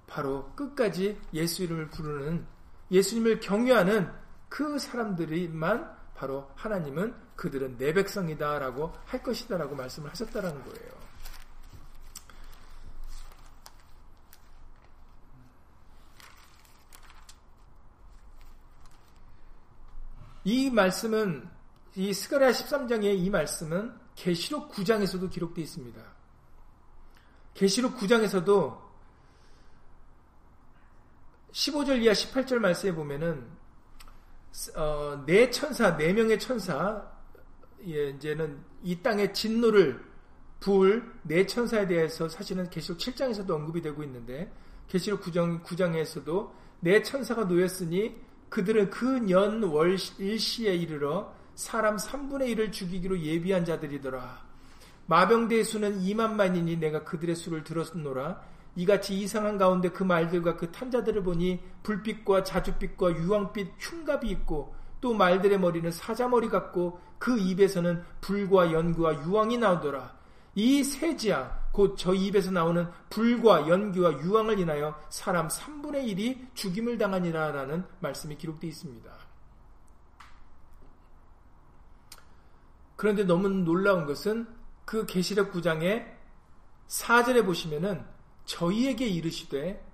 [0.07, 2.47] 바로 끝까지 예수 이름을 부르는
[2.91, 4.13] 예수님을 경외하는
[4.49, 11.05] 그 사람들이만 바로 하나님은 그들은 내 백성이다라고 할 것이다라고 말씀을 하셨다라는 거예요.
[20.45, 21.49] 이 말씀은
[21.97, 26.03] 이 스가랴 13장의 이 말씀은 계시록 9장에서도 기록되어 있습니다.
[27.55, 28.83] 계시록 9장에서도
[31.53, 33.47] 15절 이하 18절 말씀에 보면은
[34.77, 37.11] 어, 네 천사, 네 명의 천사,
[37.87, 40.05] 예, 이제는 이 땅의 진노를
[40.61, 44.53] 부을 네 천사에 대해서 사실은 계시록 7장에서도 언급이 되고 있는데
[44.89, 48.17] 계시록 9장 9장에서도 네 천사가 놓였으니
[48.49, 54.43] 그들은 그 년 월 일시에 이르러 사람 3분의 1을 죽이기로 예비한 자들이더라.
[55.07, 58.41] 마병대의 수는 2만만이니 내가 그들의 수를 들었노라.
[58.77, 65.61] 이같이 이상한 가운데 그 말들과 그 탄자들을 보니 불빛과 자줏빛과 유황빛 흉갑이 있고 또 말들의
[65.61, 70.17] 머리는 사자머리 같고 그 입에서는 불과 연구와 유황이 나오더라.
[70.57, 77.85] 이 세지야 곧 저 입에서 나오는 불과 연기와 유황을 인하여 사람 3분의 1이 죽임을 당하니라라는
[78.01, 79.24] 말씀이 기록되어 있습니다.
[83.05, 84.47] 그런데 너무 놀라운 것은
[84.87, 86.11] 그 계시록 9장의
[86.89, 88.03] 4절에 보시면은
[88.47, 89.85] 저희에게 이르시되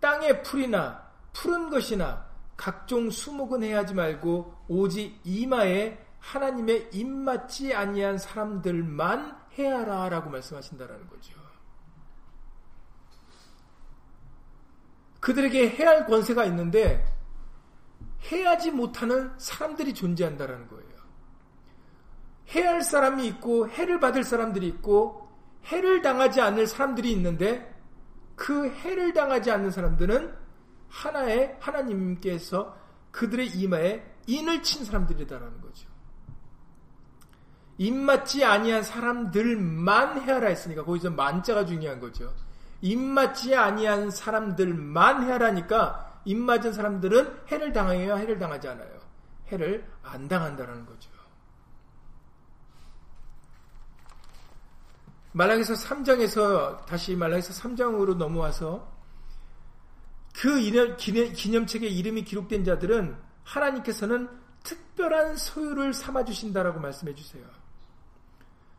[0.00, 10.30] 땅의 풀이나 푸른 것이나 각종 수목은 해하지 말고 오직 이마에 하나님의 입맞지 아니한 사람들만 해야라라고
[10.30, 11.38] 말씀하신다라는 거죠.
[15.20, 17.06] 그들에게 해할 권세가 있는데
[18.32, 20.89] 해야지 못하는 사람들이 존재한다라는 거예요.
[22.54, 25.28] 해할 사람이 있고 해를 받을 사람들이 있고
[25.66, 27.74] 해를 당하지 않을 사람들이 있는데
[28.34, 30.34] 그 해를 당하지 않는 사람들은
[30.88, 32.76] 하나의 하나님께서
[33.10, 35.88] 그들의 이마에 인을 친 사람들이다라는 거죠.
[37.78, 42.32] 입맞지 아니한 사람들만 해하라 했으니까 거기서 만자가 중요한 거죠.
[42.82, 49.00] 입맞지 아니한 사람들만 해하라니까 입맞은 사람들은 해를 당해야 해를 당하지 않아요.
[49.48, 51.09] 해를 안 당한다라는 거죠.
[55.32, 58.90] 말라기서 3장에서 다시 말라기서 3장으로 넘어와서
[60.34, 60.60] 그
[60.96, 64.28] 기념, 기념 책에 이름이 기록된 자들은 하나님께서는
[64.62, 67.44] 특별한 소유를 삼아 주신다라고 말씀해 주세요.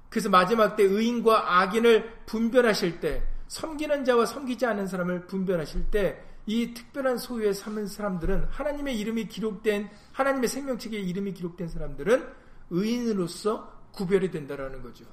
[0.09, 6.73] 그래서 마지막 때 의인과 악인을 분별하실 때 섬기는 자와 섬기지 않는 사람을 분별하실 때 이
[6.73, 12.27] 특별한 소유에 삼은 사람들은 하나님의 이름이 기록된 하나님의 생명책에 이름이 기록된 사람들은
[12.71, 15.05] 의인으로서 구별이 된다라는 거죠.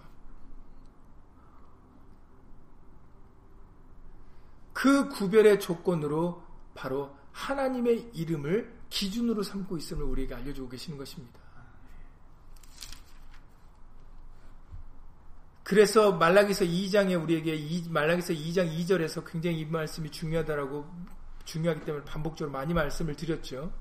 [4.79, 6.41] 그 구별의 조건으로
[6.73, 11.41] 바로 하나님의 이름을 기준으로 삼고 있음을 우리에게 알려주고 계시는 것입니다.
[15.65, 17.59] 그래서 말라기서 2장에 우리에게
[17.91, 20.87] 말라기서 2장 2절에서 굉장히 이 말씀이 중요하다라고
[21.45, 23.73] 중요하기 때문에 반복적으로 많이 말씀을 드렸죠.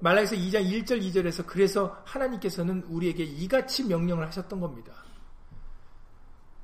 [0.00, 4.92] 말라기서 2장 1절 2절에서 그래서 하나님께서는 우리에게 이같이 명령을 하셨던 겁니다.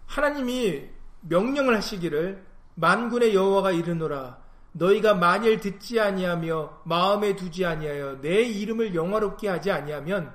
[0.05, 0.91] 하나님이
[1.23, 2.46] 명령을 하시기를
[2.77, 4.39] 만군의 여호와가 이르노라
[4.73, 10.35] 너희가 만일 듣지 아니하며 마음에 두지 아니하여 내 이름을 영화롭게 하지 아니하면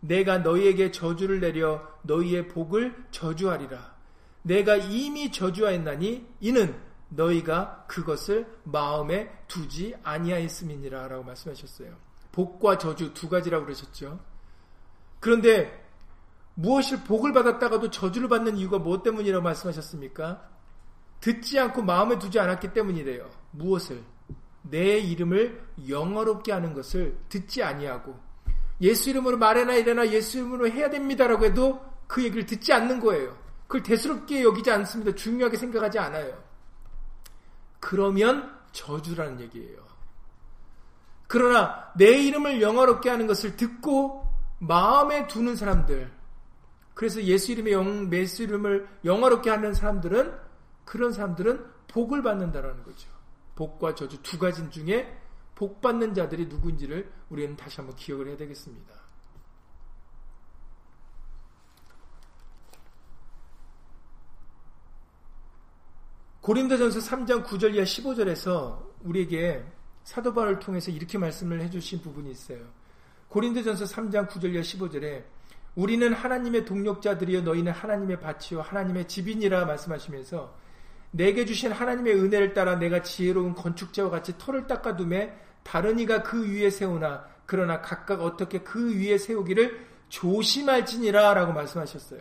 [0.00, 3.94] 내가 너희에게 저주를 내려 너희의 복을 저주하리라.
[4.42, 6.74] 내가 이미 저주하였나니 이는
[7.08, 11.96] 너희가 그것을 마음에 두지 아니하였음이니라 라고 말씀하셨어요.
[12.32, 14.18] 복과 저주 두 가지라고 그러셨죠.
[15.20, 15.84] 그런데
[16.54, 20.55] 무엇을 복을 받았다가도 저주를 받는 이유가 무엇 때문이라고 말씀하셨습니까?
[21.26, 23.28] 듣지 않고 마음에 두지 않았기 때문이래요.
[23.50, 24.00] 무엇을?
[24.62, 28.16] 내 이름을 영어롭게 하는 것을 듣지 아니하고
[28.80, 33.36] 예수 이름으로 말해나 이래나 예수 이름으로 해야 됩니다라고 해도 그 얘기를 듣지 않는 거예요.
[33.66, 35.16] 그걸 대수롭게 여기지 않습니다.
[35.16, 36.40] 중요하게 생각하지 않아요.
[37.80, 39.78] 그러면 저주라는 얘기예요.
[41.26, 44.24] 그러나 내 이름을 영어롭게 하는 것을 듣고
[44.60, 46.08] 마음에 두는 사람들,
[46.94, 50.45] 그래서 예수 이름의 영, 예수 이름을 영어롭게 하는 사람들은
[50.86, 53.10] 그런 사람들은 복을 받는다라는 거죠.
[53.56, 55.20] 복과 저주 두 가지 중에
[55.54, 58.94] 복 받는 자들이 누구인지를 우리는 다시 한번 기억을 해야 되겠습니다.
[66.40, 69.64] 고린도전서 3장 9절 이하 15절에서 우리에게
[70.04, 72.60] 사도 바울을 통해서 이렇게 말씀을 해 주신 부분이 있어요.
[73.28, 75.24] 고린도전서 3장 9절 이하 15절에
[75.74, 80.65] 우리는 하나님의 동력자들이여 너희는 하나님의 밭이요 하나님의 집인이라 말씀하시면서
[81.16, 86.68] 내게 주신 하나님의 은혜를 따라 내가 지혜로운 건축자와 같이 터를 닦아둠에 다른 이가 그 위에
[86.68, 92.20] 세우나 그러나 각각 어떻게 그 위에 세우기를 조심할지니라 라고 말씀하셨어요.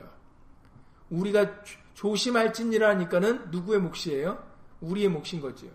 [1.10, 4.42] 우리가 조심할지니라니까는 누구의 몫이에요?
[4.82, 5.72] 우리의 몫인 거지요.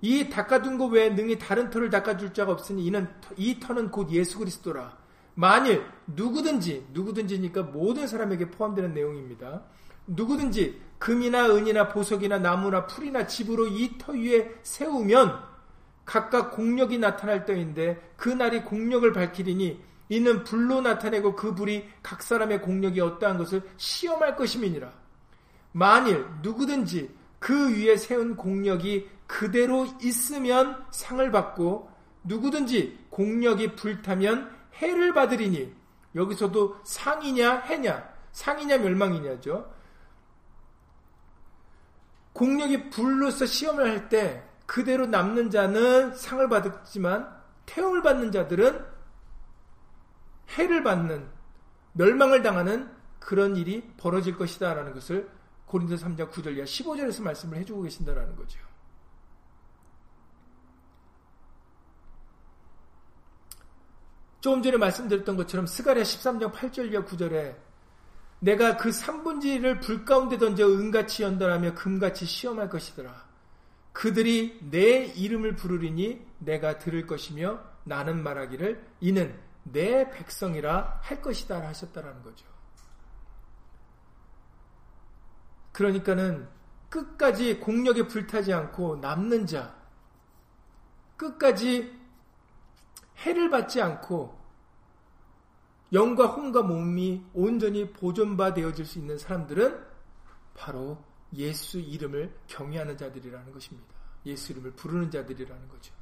[0.00, 4.38] 이 닦아둔 거 외에 능히 다른 터를 닦아줄 자가 없으니 이는 이 터는 곧 예수
[4.38, 4.96] 그리스도라.
[5.34, 9.62] 만일 누구든지 누구든지니까 모든 사람에게 포함되는 내용입니다.
[10.06, 15.40] 누구든지 금이나 은이나 보석이나 나무나 풀이나 집으로 이 터 위에 세우면
[16.04, 22.62] 각각 공력이 나타날 때인데 그 날이 공력을 밝히리니 이는 불로 나타내고 그 불이 각 사람의
[22.62, 24.90] 공력이 어떠한 것을 시험할 것임이니라.
[25.72, 31.90] 만일 누구든지 그 위에 세운 공력이 그대로 있으면 상을 받고
[32.24, 35.72] 누구든지 공력이 불타면 해를 받으리니
[36.14, 39.70] 여기서도 상이냐 해냐 상이냐 멸망이냐죠.
[42.38, 48.86] 공력이 불로서 시험을 할 때 그대로 남는 자는 상을 받았지만 태움을 받는 자들은
[50.56, 51.28] 해를 받는
[51.94, 55.28] 멸망을 당하는 그런 일이 벌어질 것이다라는 것을
[55.66, 58.60] 고린도 3장 9절 이하 15절에서 말씀을 해주고 계신다라는 거죠.
[64.40, 67.67] 조금 전에 말씀드렸던 것처럼 스가랴 13장 8절 이하 9절에
[68.40, 73.26] 내가 그 3분지를 불 가운데 던져 은같이 연달하며 금같이 시험할 것이더라.
[73.92, 82.22] 그들이 내 이름을 부르리니 내가 들을 것이며 나는 말하기를 이는 내 백성이라 할 것이다 하셨다라는
[82.22, 82.46] 거죠.
[85.72, 86.48] 그러니까는
[86.88, 89.76] 끝까지 공력에 불타지 않고 남는 자,
[91.16, 91.98] 끝까지
[93.18, 94.37] 해를 받지 않고
[95.92, 99.78] 영과 혼과 몸이 온전히 보존바 되어질 수 있는 사람들은
[100.54, 101.02] 바로
[101.34, 103.88] 예수 이름을 경외하는 자들이라는 것입니다.
[104.26, 105.94] 예수 이름을 부르는 자들이라는 거죠.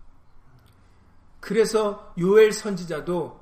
[1.40, 3.40] 그래서 요엘 선지자도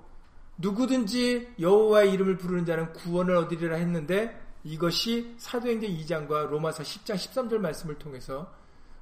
[0.59, 7.99] 누구든지 여호와의 이름을 부르는 자는 구원을 얻으리라 했는데 이것이 사도행전 2장과 로마서 10장 13절 말씀을
[7.99, 8.53] 통해서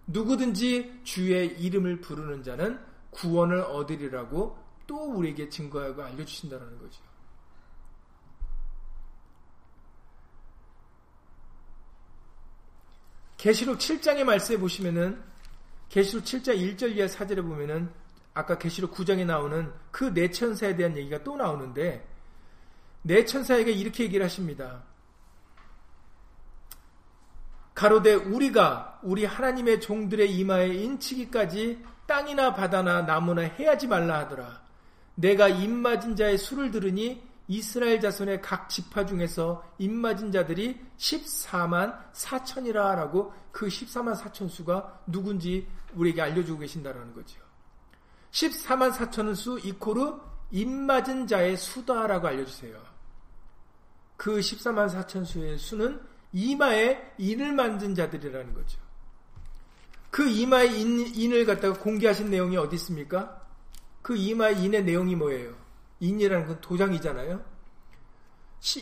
[0.06, 7.00] 누구든지 주의 이름을 부르는 자는 구원을 얻으리라고 또 우리에게 증거하고 알려주신다는 거죠.
[13.42, 15.20] 계시록 7장의 말씀에 보시면은
[15.88, 17.90] 계시록 7장 1절 이하 4절에 보면은
[18.34, 22.06] 아까 계시록 9장에 나오는 그 네 천사에 대한 얘기가 또 나오는데
[23.02, 24.84] 네 천사에게 이렇게 얘기를 하십니다.
[27.74, 34.62] 가로되 우리가 우리 하나님의 종들의 이마에 인치기까지 땅이나 바다나 나무나 해야지 말라 하더라.
[35.16, 43.32] 내가 입맞은 자의 수를 들으니 이스라엘 자손의 각 지파 중에서 입맞은 자들이 14만 4천이라 라고
[43.50, 47.40] 그 14만 4천 수가 누군지 우리에게 알려주고 계신다라는 거죠.
[48.30, 50.18] 14만 4천은 수 이코르
[50.50, 52.80] 인 맞은 자의 수다라고 알려주세요.
[54.16, 56.00] 그 14만 4천 수의 수는
[56.32, 58.78] 이마에 인을 맞은 자들이라는 거죠.
[60.10, 63.42] 그 이마에 인, 인을 갖다가 공개하신 내용이 어디 있습니까?
[64.02, 65.61] 그 이마에 인의 내용이 뭐예요?
[66.02, 67.40] 인이라는 건 도장이잖아요.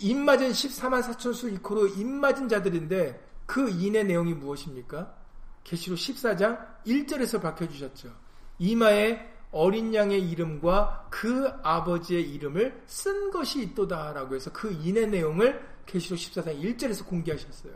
[0.01, 5.15] 인 맞은 14만 4천 수 이코로 인 맞은 자들인데 그 인의 내용이 무엇입니까?
[5.63, 8.11] 계시록 14장 1절에서 밝혀주셨죠.
[8.59, 16.19] 이마에 어린 양의 이름과 그 아버지의 이름을 쓴 것이 있도다라고 해서 그 인의 내용을 계시록
[16.19, 17.75] 14장 1절에서 공개하셨어요.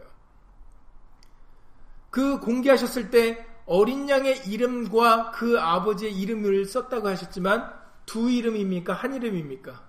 [2.11, 8.93] 그 공개하셨을 때 어린 양의 이름과 그 아버지의 이름을 썼다고 하셨지만 두 이름입니까?
[8.93, 9.89] 한 이름입니까?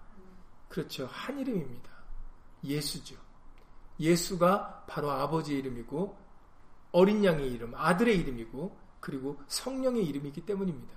[0.70, 1.08] 그렇죠.
[1.12, 1.90] 한 이름입니다.
[2.64, 3.16] 예수죠.
[4.00, 6.18] 예수가 바로 아버지의 이름이고
[6.92, 10.96] 어린 양의 이름, 아들의 이름이고 그리고 성령의 이름이기 때문입니다.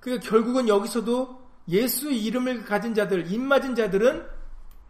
[0.00, 4.28] 그러니까 결국은 여기서도 예수의 이름을 가진 자들, 입맞은 자들은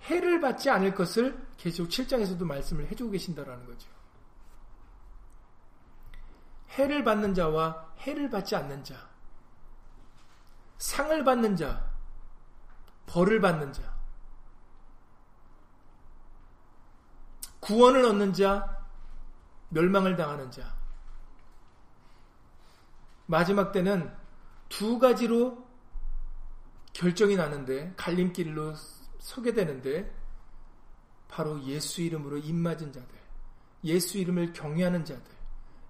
[0.03, 3.89] 해를 받지 않을 것을 계속 7장에서도 말씀을 해주고 계신다라는 거죠.
[6.71, 9.09] 해를 받는 자와 해를 받지 않는 자,
[10.79, 11.91] 상을 받는 자,
[13.07, 13.99] 벌을 받는 자,
[17.61, 18.79] 구원을 얻는 자,
[19.71, 20.77] 멸망을 당하는 자.
[23.27, 24.11] 마지막 때는
[24.69, 25.67] 두 가지로
[26.95, 28.75] 결정이 나는데 갈림길로
[29.19, 30.11] 서게 되는데
[31.29, 33.19] 바로 예수 이름으로 입맞은 자들,
[33.85, 35.38] 예수 이름을 경외하는 자들,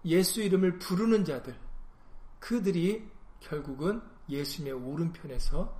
[0.08, 1.54] 예수 이름을 부르는 자들,
[2.40, 3.08] 그들이
[3.40, 5.76] 결국은 예수님의 오른편에서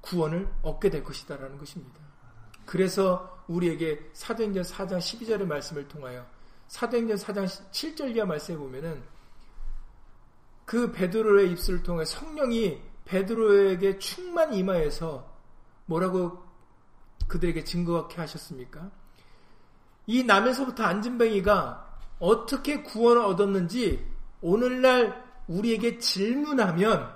[0.00, 2.00] 구원을 얻게 될 것이다라는 것입니다.
[2.64, 6.26] 그래서 우리에게 사도행전 4장 12절의 말씀을 통하여
[6.68, 9.02] 사도행전 4장 7절 이하 말씀에 보면은
[10.64, 15.30] 그 베드로의 입술을 통해 성령이 베드로에게 충만 임하여서
[15.86, 16.42] 뭐라고
[17.28, 18.90] 그들에게 증거하게 하셨습니까?
[20.06, 21.93] 이 남에서부터 안진뱅이가
[22.24, 24.02] 어떻게 구원을 얻었는지
[24.40, 27.14] 오늘날 우리에게 질문하면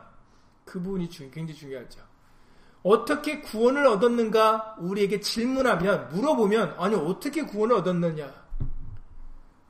[0.67, 2.03] 그 부분이 굉장히 중요하죠.
[2.83, 8.33] 어떻게 구원을 얻었는가 우리에게 질문하면 물어보면 아니 어떻게 구원을 얻었느냐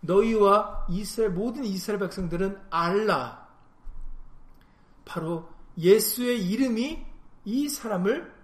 [0.01, 3.47] 너희와 이스라엘 모든 이스라엘 백성들은 알라
[5.05, 7.07] 바로 예수의 이름이
[7.45, 8.35] 이 사람을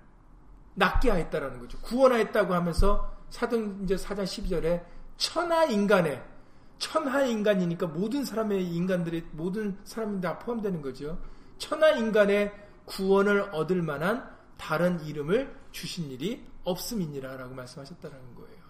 [0.75, 1.77] 낫게 하였다라는 거죠.
[1.81, 4.85] 구원하였다고 하면서 사도행전 4장 12절에
[5.17, 6.34] 천하 인간의
[6.79, 11.19] 천하 인간이니까 모든 사람의 인간들이 모든 사람이 다 포함되는 거죠.
[11.59, 12.53] 천하 인간의
[12.85, 18.65] 구원을 얻을 만한 다른 이름을 주신 일이 없음이니라라고 말씀하셨다는 거예요.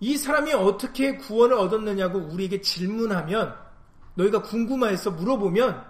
[0.00, 3.56] 이 사람이 어떻게 구원을 얻었느냐고 우리에게 질문하면
[4.14, 5.86] 너희가 궁금해서 물어보면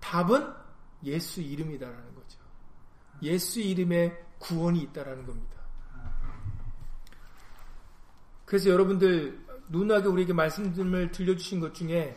[0.00, 0.54] 답은
[1.04, 2.38] 예수 이름이다라는 거죠.
[3.22, 5.56] 예수 이름에 구원이 있다라는 겁니다.
[8.46, 12.16] 그래서 여러분들 누나게 우리에게 말씀을 들려주신 것 중에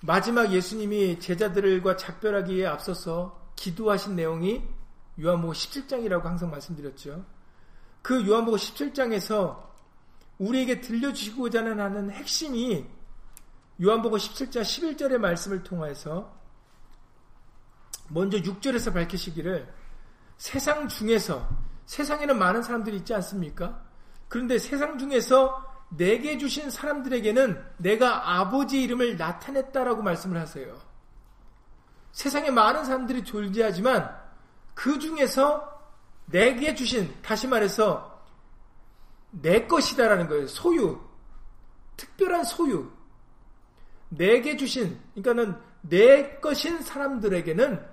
[0.00, 4.62] 마지막 예수님이 제자들과 작별하기에 앞서서 기도하신 내용이
[5.20, 7.24] 요한복음 17장이라고 항상 말씀드렸죠.
[8.02, 9.68] 그 요한복음 17장에서
[10.38, 12.86] 우리에게 들려주시고자 하는 핵심이
[13.82, 16.34] 요한복음 17장 11절의 말씀을 통해서
[18.08, 19.72] 먼저 6절에서 밝히시기를
[20.38, 21.48] 세상 중에서
[21.86, 23.87] 세상에는 많은 사람들이 있지 않습니까?
[24.28, 30.78] 그런데 세상 중에서 내게 주신 사람들에게는 내가 아버지 이름을 나타냈다라고 말씀을 하세요.
[32.12, 34.14] 세상에 많은 사람들이 존재하지만
[34.74, 35.78] 그 중에서
[36.26, 38.22] 내게 주신 다시 말해서
[39.30, 40.46] 내 것이다라는 거예요.
[40.46, 41.00] 소유.
[41.96, 42.90] 특별한 소유.
[44.10, 47.84] 내게 주신, 그러니까는 내 것인 사람들에게는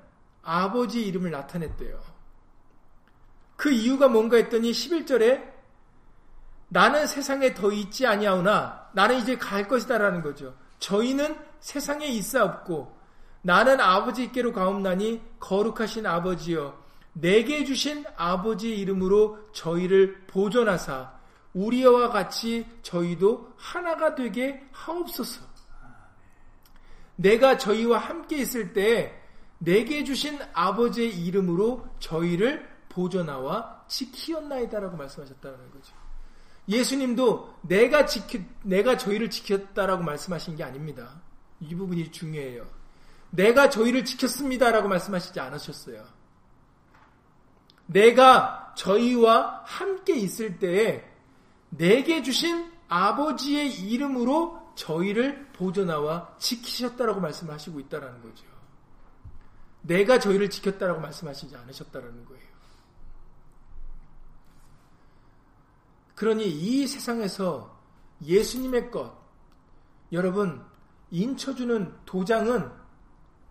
[0.43, 1.99] 아버지 이름을 나타냈대요.
[3.55, 5.54] 그 이유가 뭔가 했더니 11절에
[6.67, 10.55] 나는 세상에 더 있지 아니하오나 나는 이제 갈 것이다라는 거죠.
[10.79, 12.95] 저희는 세상에 있사없고
[13.41, 21.13] 나는 아버지께로 가옵나니 거룩하신 아버지여 내게 주신 아버지 이름으로 저희를 보존하사
[21.53, 25.41] 우리와 같이 저희도 하나가 되게 하옵소서.
[27.15, 29.21] 내가 저희와 함께 있을 때
[29.59, 36.04] 내게 주신 아버지의 이름으로 저희를 보존하와 지키었나이다라고 말씀하셨다는 거죠.
[36.67, 41.21] 예수님도 내가 지키, 내가 저희를 지켰다라고 말씀하신 게 아닙니다.
[41.59, 42.65] 이 부분이 중요해요.
[43.29, 46.05] 내가 저희를 지켰습니다라고 말씀하시지 않으셨어요.
[47.87, 51.03] 내가 저희와 함께 있을 때에
[51.69, 58.45] 내게 주신 아버지의 이름으로 저희를 보존하와 지키셨다라고 말씀하시고 있다라는 거죠.
[59.81, 62.34] 내가 저희를 지켰다라고 말씀하시지 않으셨다라는 거예요.
[66.15, 67.77] 그러니 이 세상에서
[68.23, 69.13] 예수님의 것,
[70.11, 70.63] 여러분,
[71.11, 72.71] 인쳐주는 도장은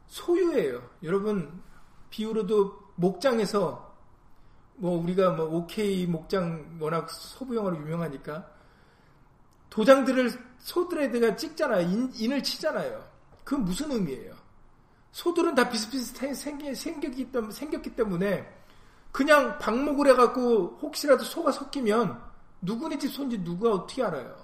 [0.07, 0.83] 소유예요.
[1.03, 1.63] 여러분,
[2.09, 3.95] 비유로도 목장에서,
[4.77, 8.51] 뭐, 우리가 뭐, OK 목장 워낙 소부영어로 유명하니까,
[9.69, 12.11] 도장들을 소들에다가 찍잖아요.
[12.15, 13.05] 인, 을 치잖아요.
[13.45, 14.35] 그건 무슨 의미예요?
[15.13, 18.65] 소들은 다 비슷비슷하게 생기, 생겼기 때문에
[19.13, 22.34] 그냥 방목을 해갖고 혹시라도 소가 섞이면
[22.65, 24.37] 누구네 집 손지 누가 어떻게 알아요?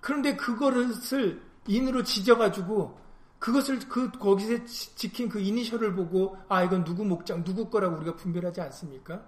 [0.00, 2.98] 그런데 그것을 인으로 지져가지고
[3.38, 8.60] 그것을 그 거기서 지킨 그 이니셜을 보고 아 이건 누구 목장 누구 거라고 우리가 분별하지
[8.60, 9.22] 않습니까?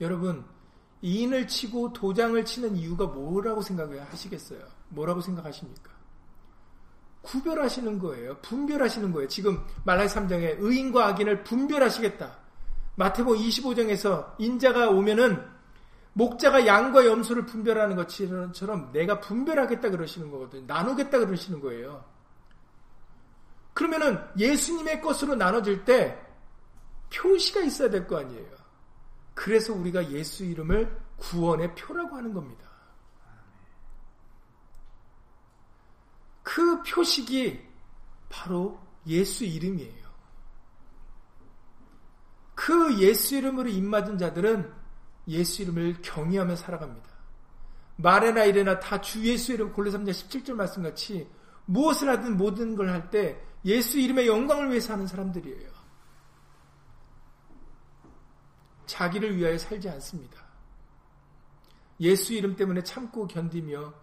[0.00, 0.44] 여러분
[1.00, 4.60] 인을 치고 도장을 치는 이유가 뭐라고 생각을 하시겠어요?
[4.88, 5.92] 뭐라고 생각하십니까?
[7.22, 8.36] 구별하시는 거예요.
[8.42, 9.28] 분별하시는 거예요.
[9.28, 12.38] 지금 말라기 3장에 의인과 악인을 분별하시겠다.
[12.96, 15.53] 마태복 25장에서 인자가 오면은
[16.14, 20.64] 목자가 양과 염소를 분별하는 것처럼 내가 분별하겠다 그러시는 거거든요.
[20.66, 22.04] 나누겠다 그러시는 거예요.
[23.74, 26.20] 그러면은 예수님의 것으로 나눠질 때
[27.12, 28.54] 표시가 있어야 될 거 아니에요.
[29.34, 32.64] 그래서 우리가 예수 이름을 구원의 표라고 하는 겁니다.
[36.44, 37.60] 그 표식이
[38.28, 40.04] 바로 예수 이름이에요.
[42.54, 44.83] 그 예수 이름으로 입맞은 자들은
[45.28, 47.08] 예수 이름을 경외하며 살아갑니다.
[47.96, 51.28] 말에나 이래나 다 주 예수 이름 골로 3장 17절 말씀같이
[51.66, 55.70] 무엇을 하든 모든 걸 할 때 예수 이름의 영광을 위해서 하는 사람들이에요.
[58.86, 60.44] 자기를 위하여 살지 않습니다.
[62.00, 63.94] 예수 이름 때문에 참고 견디며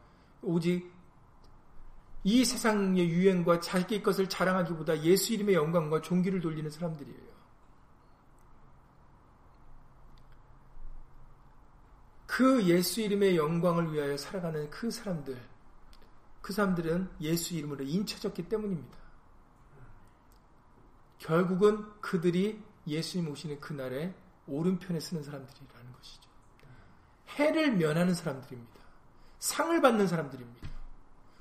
[0.41, 0.91] 오직
[2.24, 7.31] 이 세상의 유행과 자기 것을 자랑하기보다 예수 이름의 영광과 종기를 돌리는 사람들이에요.
[12.32, 15.38] 그 예수 이름의 영광을 위하여 살아가는 그 사람들,
[16.42, 18.98] 그 사람들은 예수 이름으로 인쳐졌기 때문입니다.
[21.20, 24.16] 결국은 그들이 예수님 오시는 그날에
[24.48, 26.30] 오른편에 쓰는 사람들이라는 것이죠.
[27.32, 28.80] 해를 면하는 사람들입니다.
[29.40, 30.70] 상을 받는 사람들입니다.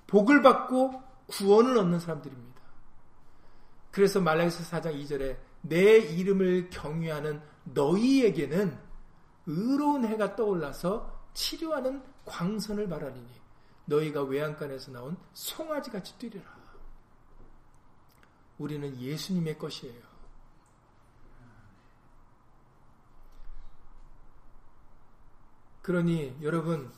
[0.09, 2.61] 복을 받고 구원을 얻는 사람들입니다.
[3.93, 8.90] 그래서 말라기서 4장 2절에 내 이름을 경외하는 너희에게는
[9.47, 13.29] 의로운 해가 떠올라서 치료하는 광선을 말하리니
[13.87, 16.45] 너희가 외양간에서 나온 송아지 같이 뛰리라.
[18.59, 20.11] 우리는 예수님의 것이에요.
[25.83, 26.93] 그러니 여러분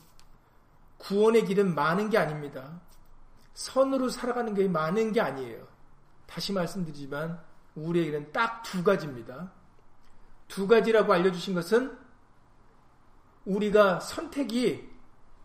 [0.97, 2.81] 구원의 길은 많은 게 아닙니다.
[3.53, 5.67] 선으로 살아가는 게 많은 게 아니에요.
[6.27, 7.41] 다시 말씀드리지만
[7.75, 9.51] 우리의 길은 딱 두 가지입니다.
[10.47, 11.97] 두 가지라고 알려주신 것은
[13.45, 14.89] 우리가 선택이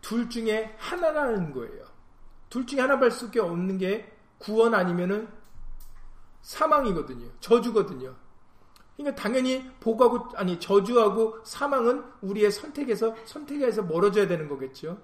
[0.01, 1.85] 둘 중에 하나라는 거예요.
[2.49, 5.27] 둘 중에 하나밖에 수밖에 없는 게 구원 아니면은
[6.41, 7.29] 사망이거든요.
[7.39, 8.15] 저주거든요.
[8.95, 15.01] 그러니까 당연히 복하고 아니 저주하고 사망은 우리의 선택에서 선택에서 멀어져야 되는 거겠죠.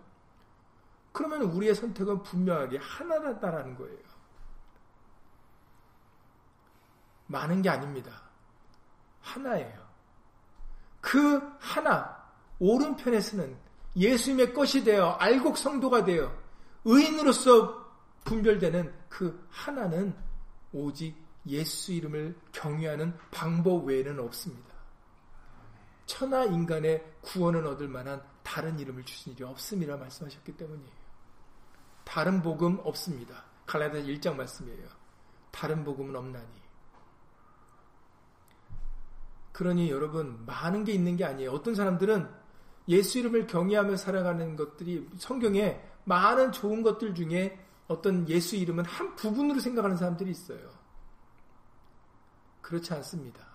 [1.12, 3.98] 그러면 우리의 선택은 분명하게 하나다라는 거예요.
[7.28, 8.12] 많은 게 아닙니다.
[9.22, 9.86] 하나예요.
[11.02, 12.25] 그 하나,
[12.60, 13.58] 오른편에 서는
[13.96, 16.32] 예수님의 것이 되어 알곡 성도가 되어
[16.84, 17.86] 의인으로서
[18.24, 20.16] 분별되는 그 하나는
[20.74, 21.16] 오직
[21.48, 24.76] 예수 이름을 경외하는 방법 외에는 없습니다.
[26.06, 30.92] 천하 인간의 구원을 얻을 만한 다른 이름을 주신 일이 없음이라 말씀하셨기 때문이에요.
[32.04, 33.44] 다른 복음 없습니다.
[33.66, 34.88] 갈라디아 1장 말씀이에요.
[35.52, 36.66] 다른 복음은 없나니.
[39.52, 41.52] 그러니 여러분 많은 게 있는 게 아니에요.
[41.52, 42.45] 어떤 사람들은
[42.88, 49.60] 예수 이름을 경외하며 살아가는 것들이 성경에 많은 좋은 것들 중에 어떤 예수 이름은 한 부분으로
[49.60, 50.70] 생각하는 사람들이 있어요.
[52.62, 53.46] 그렇지 않습니다.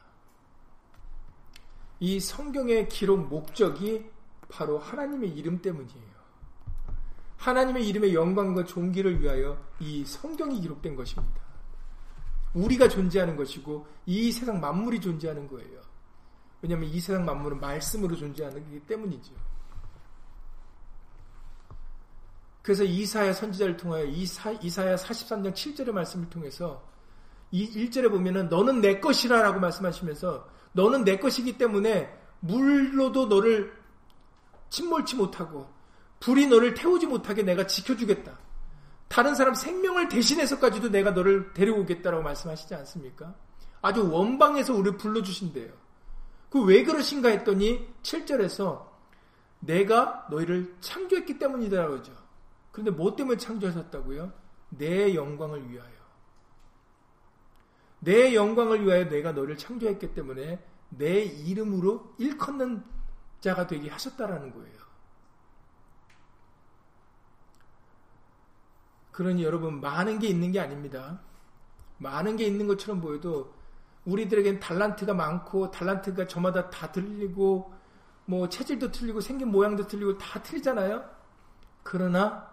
[1.99, 4.11] 이 성경의 기록 목적이
[4.49, 6.11] 바로 하나님의 이름 때문이에요.
[7.37, 11.41] 하나님의 이름의 영광과 존귀를 위하여 이 성경이 기록된 것입니다.
[12.55, 15.81] 우리가 존재하는 것이고 이 세상 만물이 존재하는 거예요.
[16.63, 19.33] 왜냐하면 이 세상 만물은 말씀으로 존재하는 기 때문이죠.
[22.63, 26.87] 그래서 이사야 선지자를 통하여 이사, 이사야 43장 7절의 말씀을 통해서
[27.51, 33.73] 이 1절에 보면은 너는 내 것이라 라고 말씀하시면서 너는 내 것이기 때문에 물로도 너를
[34.69, 35.69] 침몰치 못하고
[36.21, 38.39] 불이 너를 태우지 못하게 내가 지켜주겠다.
[39.09, 43.35] 다른 사람 생명을 대신해서까지도 내가 너를 데려오겠다라고 말씀하시지 않습니까?
[43.83, 45.73] 아주 원방에서 우리를 불러주신대요.
[46.51, 48.89] 그 왜 그러신가 했더니 7절에서
[49.61, 52.13] 내가 너희를 창조했기 때문이다 그러죠.
[52.73, 54.33] 그런데 뭐 때문에 창조하셨다고요?
[54.71, 56.01] 내 영광을 위하여.
[58.01, 62.83] 내 영광을 위하여 내가 너를 창조했기 때문에 내 이름으로 일컫는
[63.41, 64.81] 자가 되게 하셨다라는 거예요.
[69.13, 71.21] 그러니 여러분 많은 게 있는 게 아닙니다.
[71.99, 73.53] 많은 게 있는 것처럼 보여도
[74.05, 77.73] 우리들에겐 달란트가 많고 달란트가 저마다 다 틀리고
[78.25, 81.05] 뭐 체질도 틀리고 생긴 모양도 틀리고 다 틀리잖아요.
[81.83, 82.49] 그러나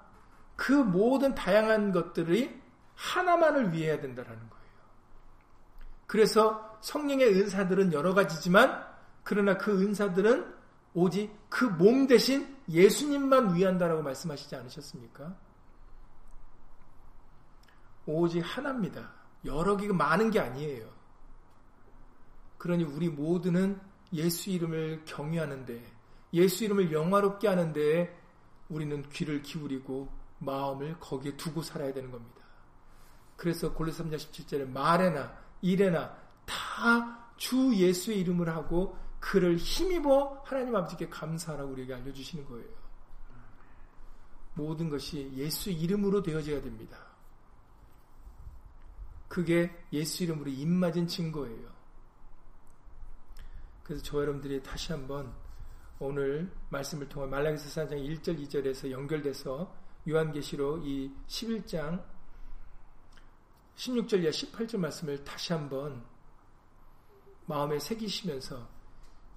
[0.56, 2.62] 그 모든 다양한 것들이
[2.96, 4.66] 하나만을 위해야 된다라는 거예요.
[6.08, 8.86] 그래서 성령의 은사들은 여러 가지지만
[9.24, 10.56] 그러나 그 은사들은
[10.94, 15.36] 오직 그 몸 대신 예수님만 위한다라고 말씀하시지 않으셨습니까?
[18.06, 19.12] 오직 하나입니다.
[19.46, 20.97] 여러 개가 많은 게 아니에요.
[22.58, 23.80] 그러니 우리 모두는
[24.14, 25.84] 예수 이름을 경외하는데
[26.34, 28.20] 예수 이름을 영화롭게 하는데
[28.70, 32.42] 우리는 귀를 기울이고 마음을 거기에 두고 살아야 되는 겁니다.
[33.36, 41.10] 그래서 골로새 3장 17절에 말에나 일에나 다 주 예수의 이름을 하고 그를 힘입어 하나님 아버지께
[41.10, 42.68] 감사하라고 우리에게 알려주시는 거예요.
[44.56, 46.98] 모든 것이 예수 이름으로 되어져야 됩니다.
[49.28, 51.77] 그게 예수 이름으로 입맞은 증거예요.
[53.88, 55.34] 그래서 저 여러분들이 다시 한번
[55.98, 59.74] 오늘 말씀을 통해 말라기서 4장 1절 2절에서 연결돼서
[60.08, 62.04] 요한계시록 이 11장
[63.78, 66.04] 16절 이하 18절 말씀을 다시 한번
[67.46, 68.68] 마음에 새기시면서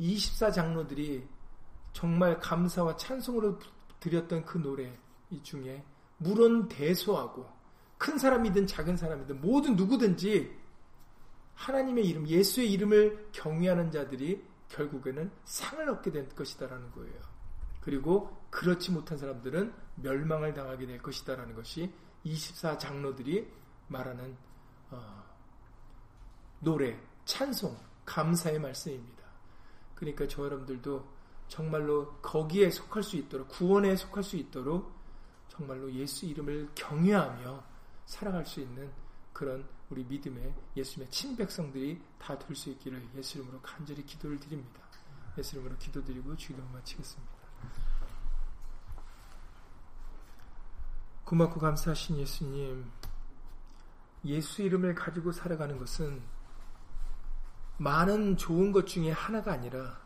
[0.01, 1.29] 24장로들이
[1.93, 3.59] 정말 감사와 찬송으로
[4.01, 4.99] 드렸던 그 노래
[5.31, 5.85] 이 중에
[6.17, 7.49] 물론 대소하고
[7.99, 10.59] 큰 사람이든 작은 사람이든 모든 누구든지
[11.61, 17.21] 하나님의 이름 예수의 이름을 경외하는 자들이 결국에는 상을 얻게 될 것이다라는 거예요.
[17.83, 21.93] 그리고 그렇지 못한 사람들은 멸망을 당하게 될 것이다라는 것이
[22.25, 23.47] 24장로들이
[23.89, 24.37] 말하는
[24.91, 25.23] 어,
[26.61, 29.25] 노래, 찬송, 감사의 말씀입니다.
[29.95, 31.07] 그러니까 저 여러분들도
[31.49, 34.93] 정말로 거기에 속할 수 있도록 구원에 속할 수 있도록
[35.49, 37.63] 정말로 예수 이름을 경외하며
[38.07, 38.91] 살아갈 수 있는
[39.35, 44.80] 그런 우리 믿음의 예수님의 친백성들이 다 될 수 있기를 예수 이름으로 간절히 기도를 드립니다.
[45.36, 47.32] 예수 이름으로 기도드리고 주기도 마치겠습니다.
[51.24, 52.91] 고맙고 감사하신 예수님,
[54.24, 56.22] 예수 이름을 가지고 살아가는 것은
[57.78, 60.01] 많은 좋은 것 중에 하나가 아니라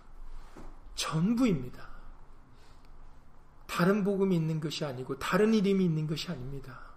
[0.95, 1.89] 전부입니다.
[3.67, 6.94] 다른 복음이 있는 것이 아니고 다른 이름이 있는 것이 아닙니다.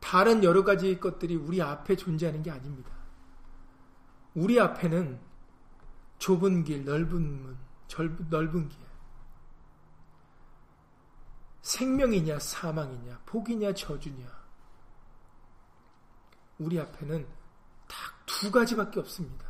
[0.00, 2.90] 다른 여러 가지 것들이 우리 앞에 존재하는 게 아닙니다.
[4.34, 5.20] 우리 앞에는
[6.18, 7.58] 좁은 길, 넓은 문,
[8.30, 8.78] 넓은 길.
[11.62, 14.26] 생명이냐, 사망이냐, 복이냐, 저주냐.
[16.58, 17.26] 우리 앞에는
[17.88, 19.44] 딱 두 가지밖에 없습니다.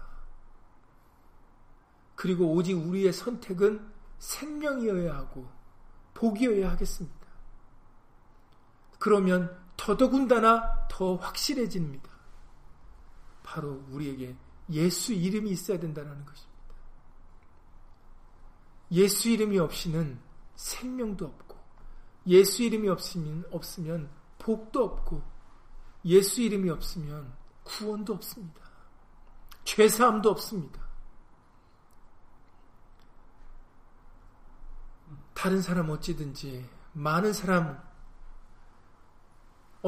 [2.14, 5.46] 그리고 오직 우리의 선택은 생명이어야 하고
[6.14, 7.28] 복이어야 하겠습니다.
[8.99, 12.10] 그러면 더더군다나 더 확실해집니다.
[13.42, 14.36] 바로 우리에게
[14.70, 16.58] 예수 이름이 있어야 된다는 것입니다.
[18.92, 20.20] 예수 이름이 없이는
[20.56, 21.56] 생명도 없고,
[22.26, 25.22] 예수 이름이 없으면, 없으면 복도 없고,
[26.04, 27.32] 예수 이름이 없으면
[27.64, 28.60] 구원도 없습니다.
[29.64, 30.86] 죄사함도 없습니다.
[35.34, 37.88] 다른 사람 어찌든지 많은 사람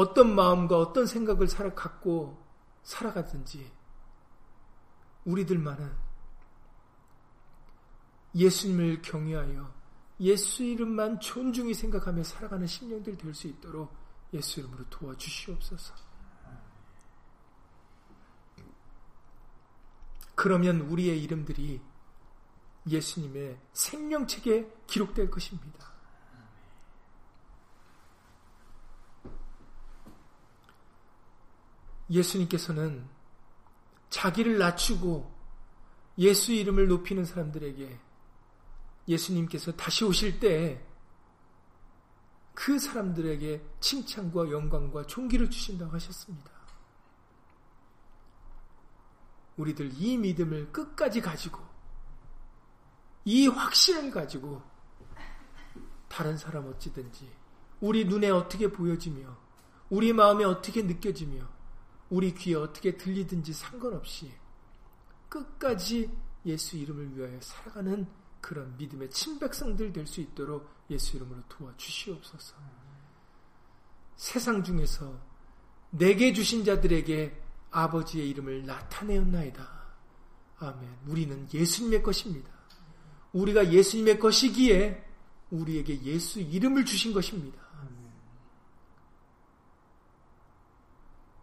[0.01, 2.43] 어떤 마음과 어떤 생각을 살아 갖고
[2.85, 3.71] 살아가든지
[5.27, 5.95] 우리들만은
[8.35, 9.71] 예수님을 경외하여
[10.21, 13.95] 예수 이름만 존중히 생각하며 살아가는 심령들 될 수 있도록
[14.33, 15.95] 예수 이름으로 도와주시옵소서.
[20.35, 21.83] 그러면 우리의 이름들이
[22.89, 25.90] 예수님의 생명책에 기록될 것입니다.
[32.11, 33.07] 예수님께서는
[34.11, 35.31] 자기를 낮추고
[36.19, 37.99] 예수 이름을 높이는 사람들에게
[39.09, 40.91] 예수님께서 다시 오실 때
[42.61, 46.51] 그 사람들에게 칭찬과 영광과 존귀를 주신다고 하셨습니다.
[49.57, 51.59] 우리들 이 믿음을 끝까지 가지고
[53.25, 54.61] 이 확신을 가지고
[56.09, 57.31] 다른 사람 어찌든지
[57.81, 59.39] 우리 눈에 어떻게 보여지며
[59.89, 61.49] 우리 마음에 어떻게 느껴지며
[62.11, 64.33] 우리 귀에 어떻게 들리든지 상관없이
[65.29, 66.11] 끝까지
[66.45, 68.07] 예수 이름을 위하여 살아가는
[68.41, 72.57] 그런 믿음의 친백성들 될 수 있도록 예수 이름으로 도와주시옵소서.
[74.17, 75.21] 세상 중에서
[75.91, 77.41] 내게 주신 자들에게
[77.71, 79.81] 아버지의 이름을 나타내었나이다.
[80.59, 80.99] 아멘.
[81.07, 82.51] 우리는 예수님의 것입니다.
[83.33, 85.07] 우리가 예수님의 것이기에
[85.51, 87.61] 우리에게 예수 이름을 주신 것입니다.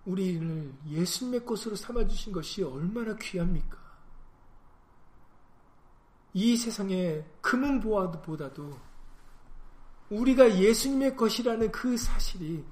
[0.07, 3.77] 우리를 예수님의 것으로 삼아주신 것이 얼마나 귀합니까?
[6.33, 8.79] 이 세상의 금은보화보다도
[10.09, 12.65] 우리가 예수님의 것이라는 그 사실이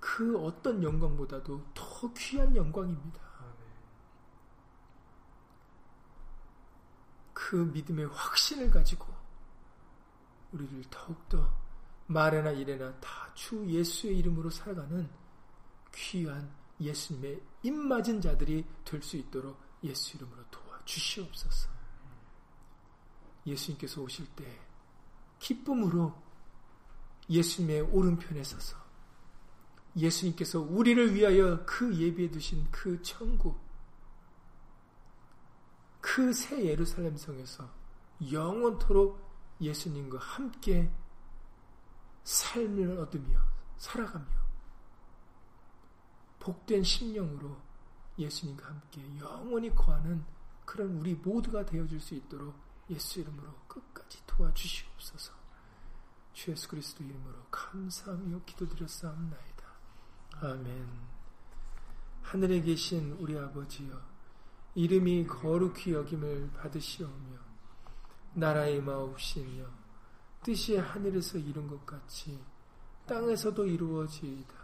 [0.00, 3.22] 그 어떤 영광보다도 더 귀한 영광입니다.
[7.32, 9.06] 그 믿음의 확신을 가지고
[10.52, 11.48] 우리를 더욱더
[12.06, 15.10] 말에나 이래나 다 주 예수의 이름으로 살아가는
[15.94, 21.68] 귀한 예수님의 입맞은 자들이 될 수 있도록 예수 이름으로 도와주시옵소서.
[23.46, 24.60] 예수님께서 오실 때
[25.38, 26.14] 기쁨으로
[27.28, 28.76] 예수님의 오른편에 서서
[29.96, 33.60] 예수님께서 우리를 위하여 그 예비해 두신 그 천국,
[36.00, 37.70] 그그새 예루살렘 성에서
[38.32, 39.20] 영원토록
[39.60, 40.92] 예수님과 함께
[42.24, 43.40] 삶을 얻으며
[43.76, 44.43] 살아가며
[46.44, 47.56] 복된 심령으로
[48.18, 50.22] 예수님과 함께 영원히 거하는
[50.66, 52.54] 그런 우리 모두가 되어줄 수 있도록
[52.90, 55.32] 예수 이름으로 끝까지 도와주시옵소서.
[56.34, 59.64] 주 예수 그리스도 이름으로 감사하며 기도드렸사옵나이다.
[60.42, 60.86] 아멘.
[62.20, 63.98] 하늘에 계신 우리 아버지여,
[64.74, 67.38] 이름이 거룩히 여김을 받으시오며,
[68.34, 69.64] 나라의 마옵시며,
[70.42, 72.38] 뜻이 하늘에서 이룬 것 같이
[73.06, 74.63] 땅에서도 이루어지이다.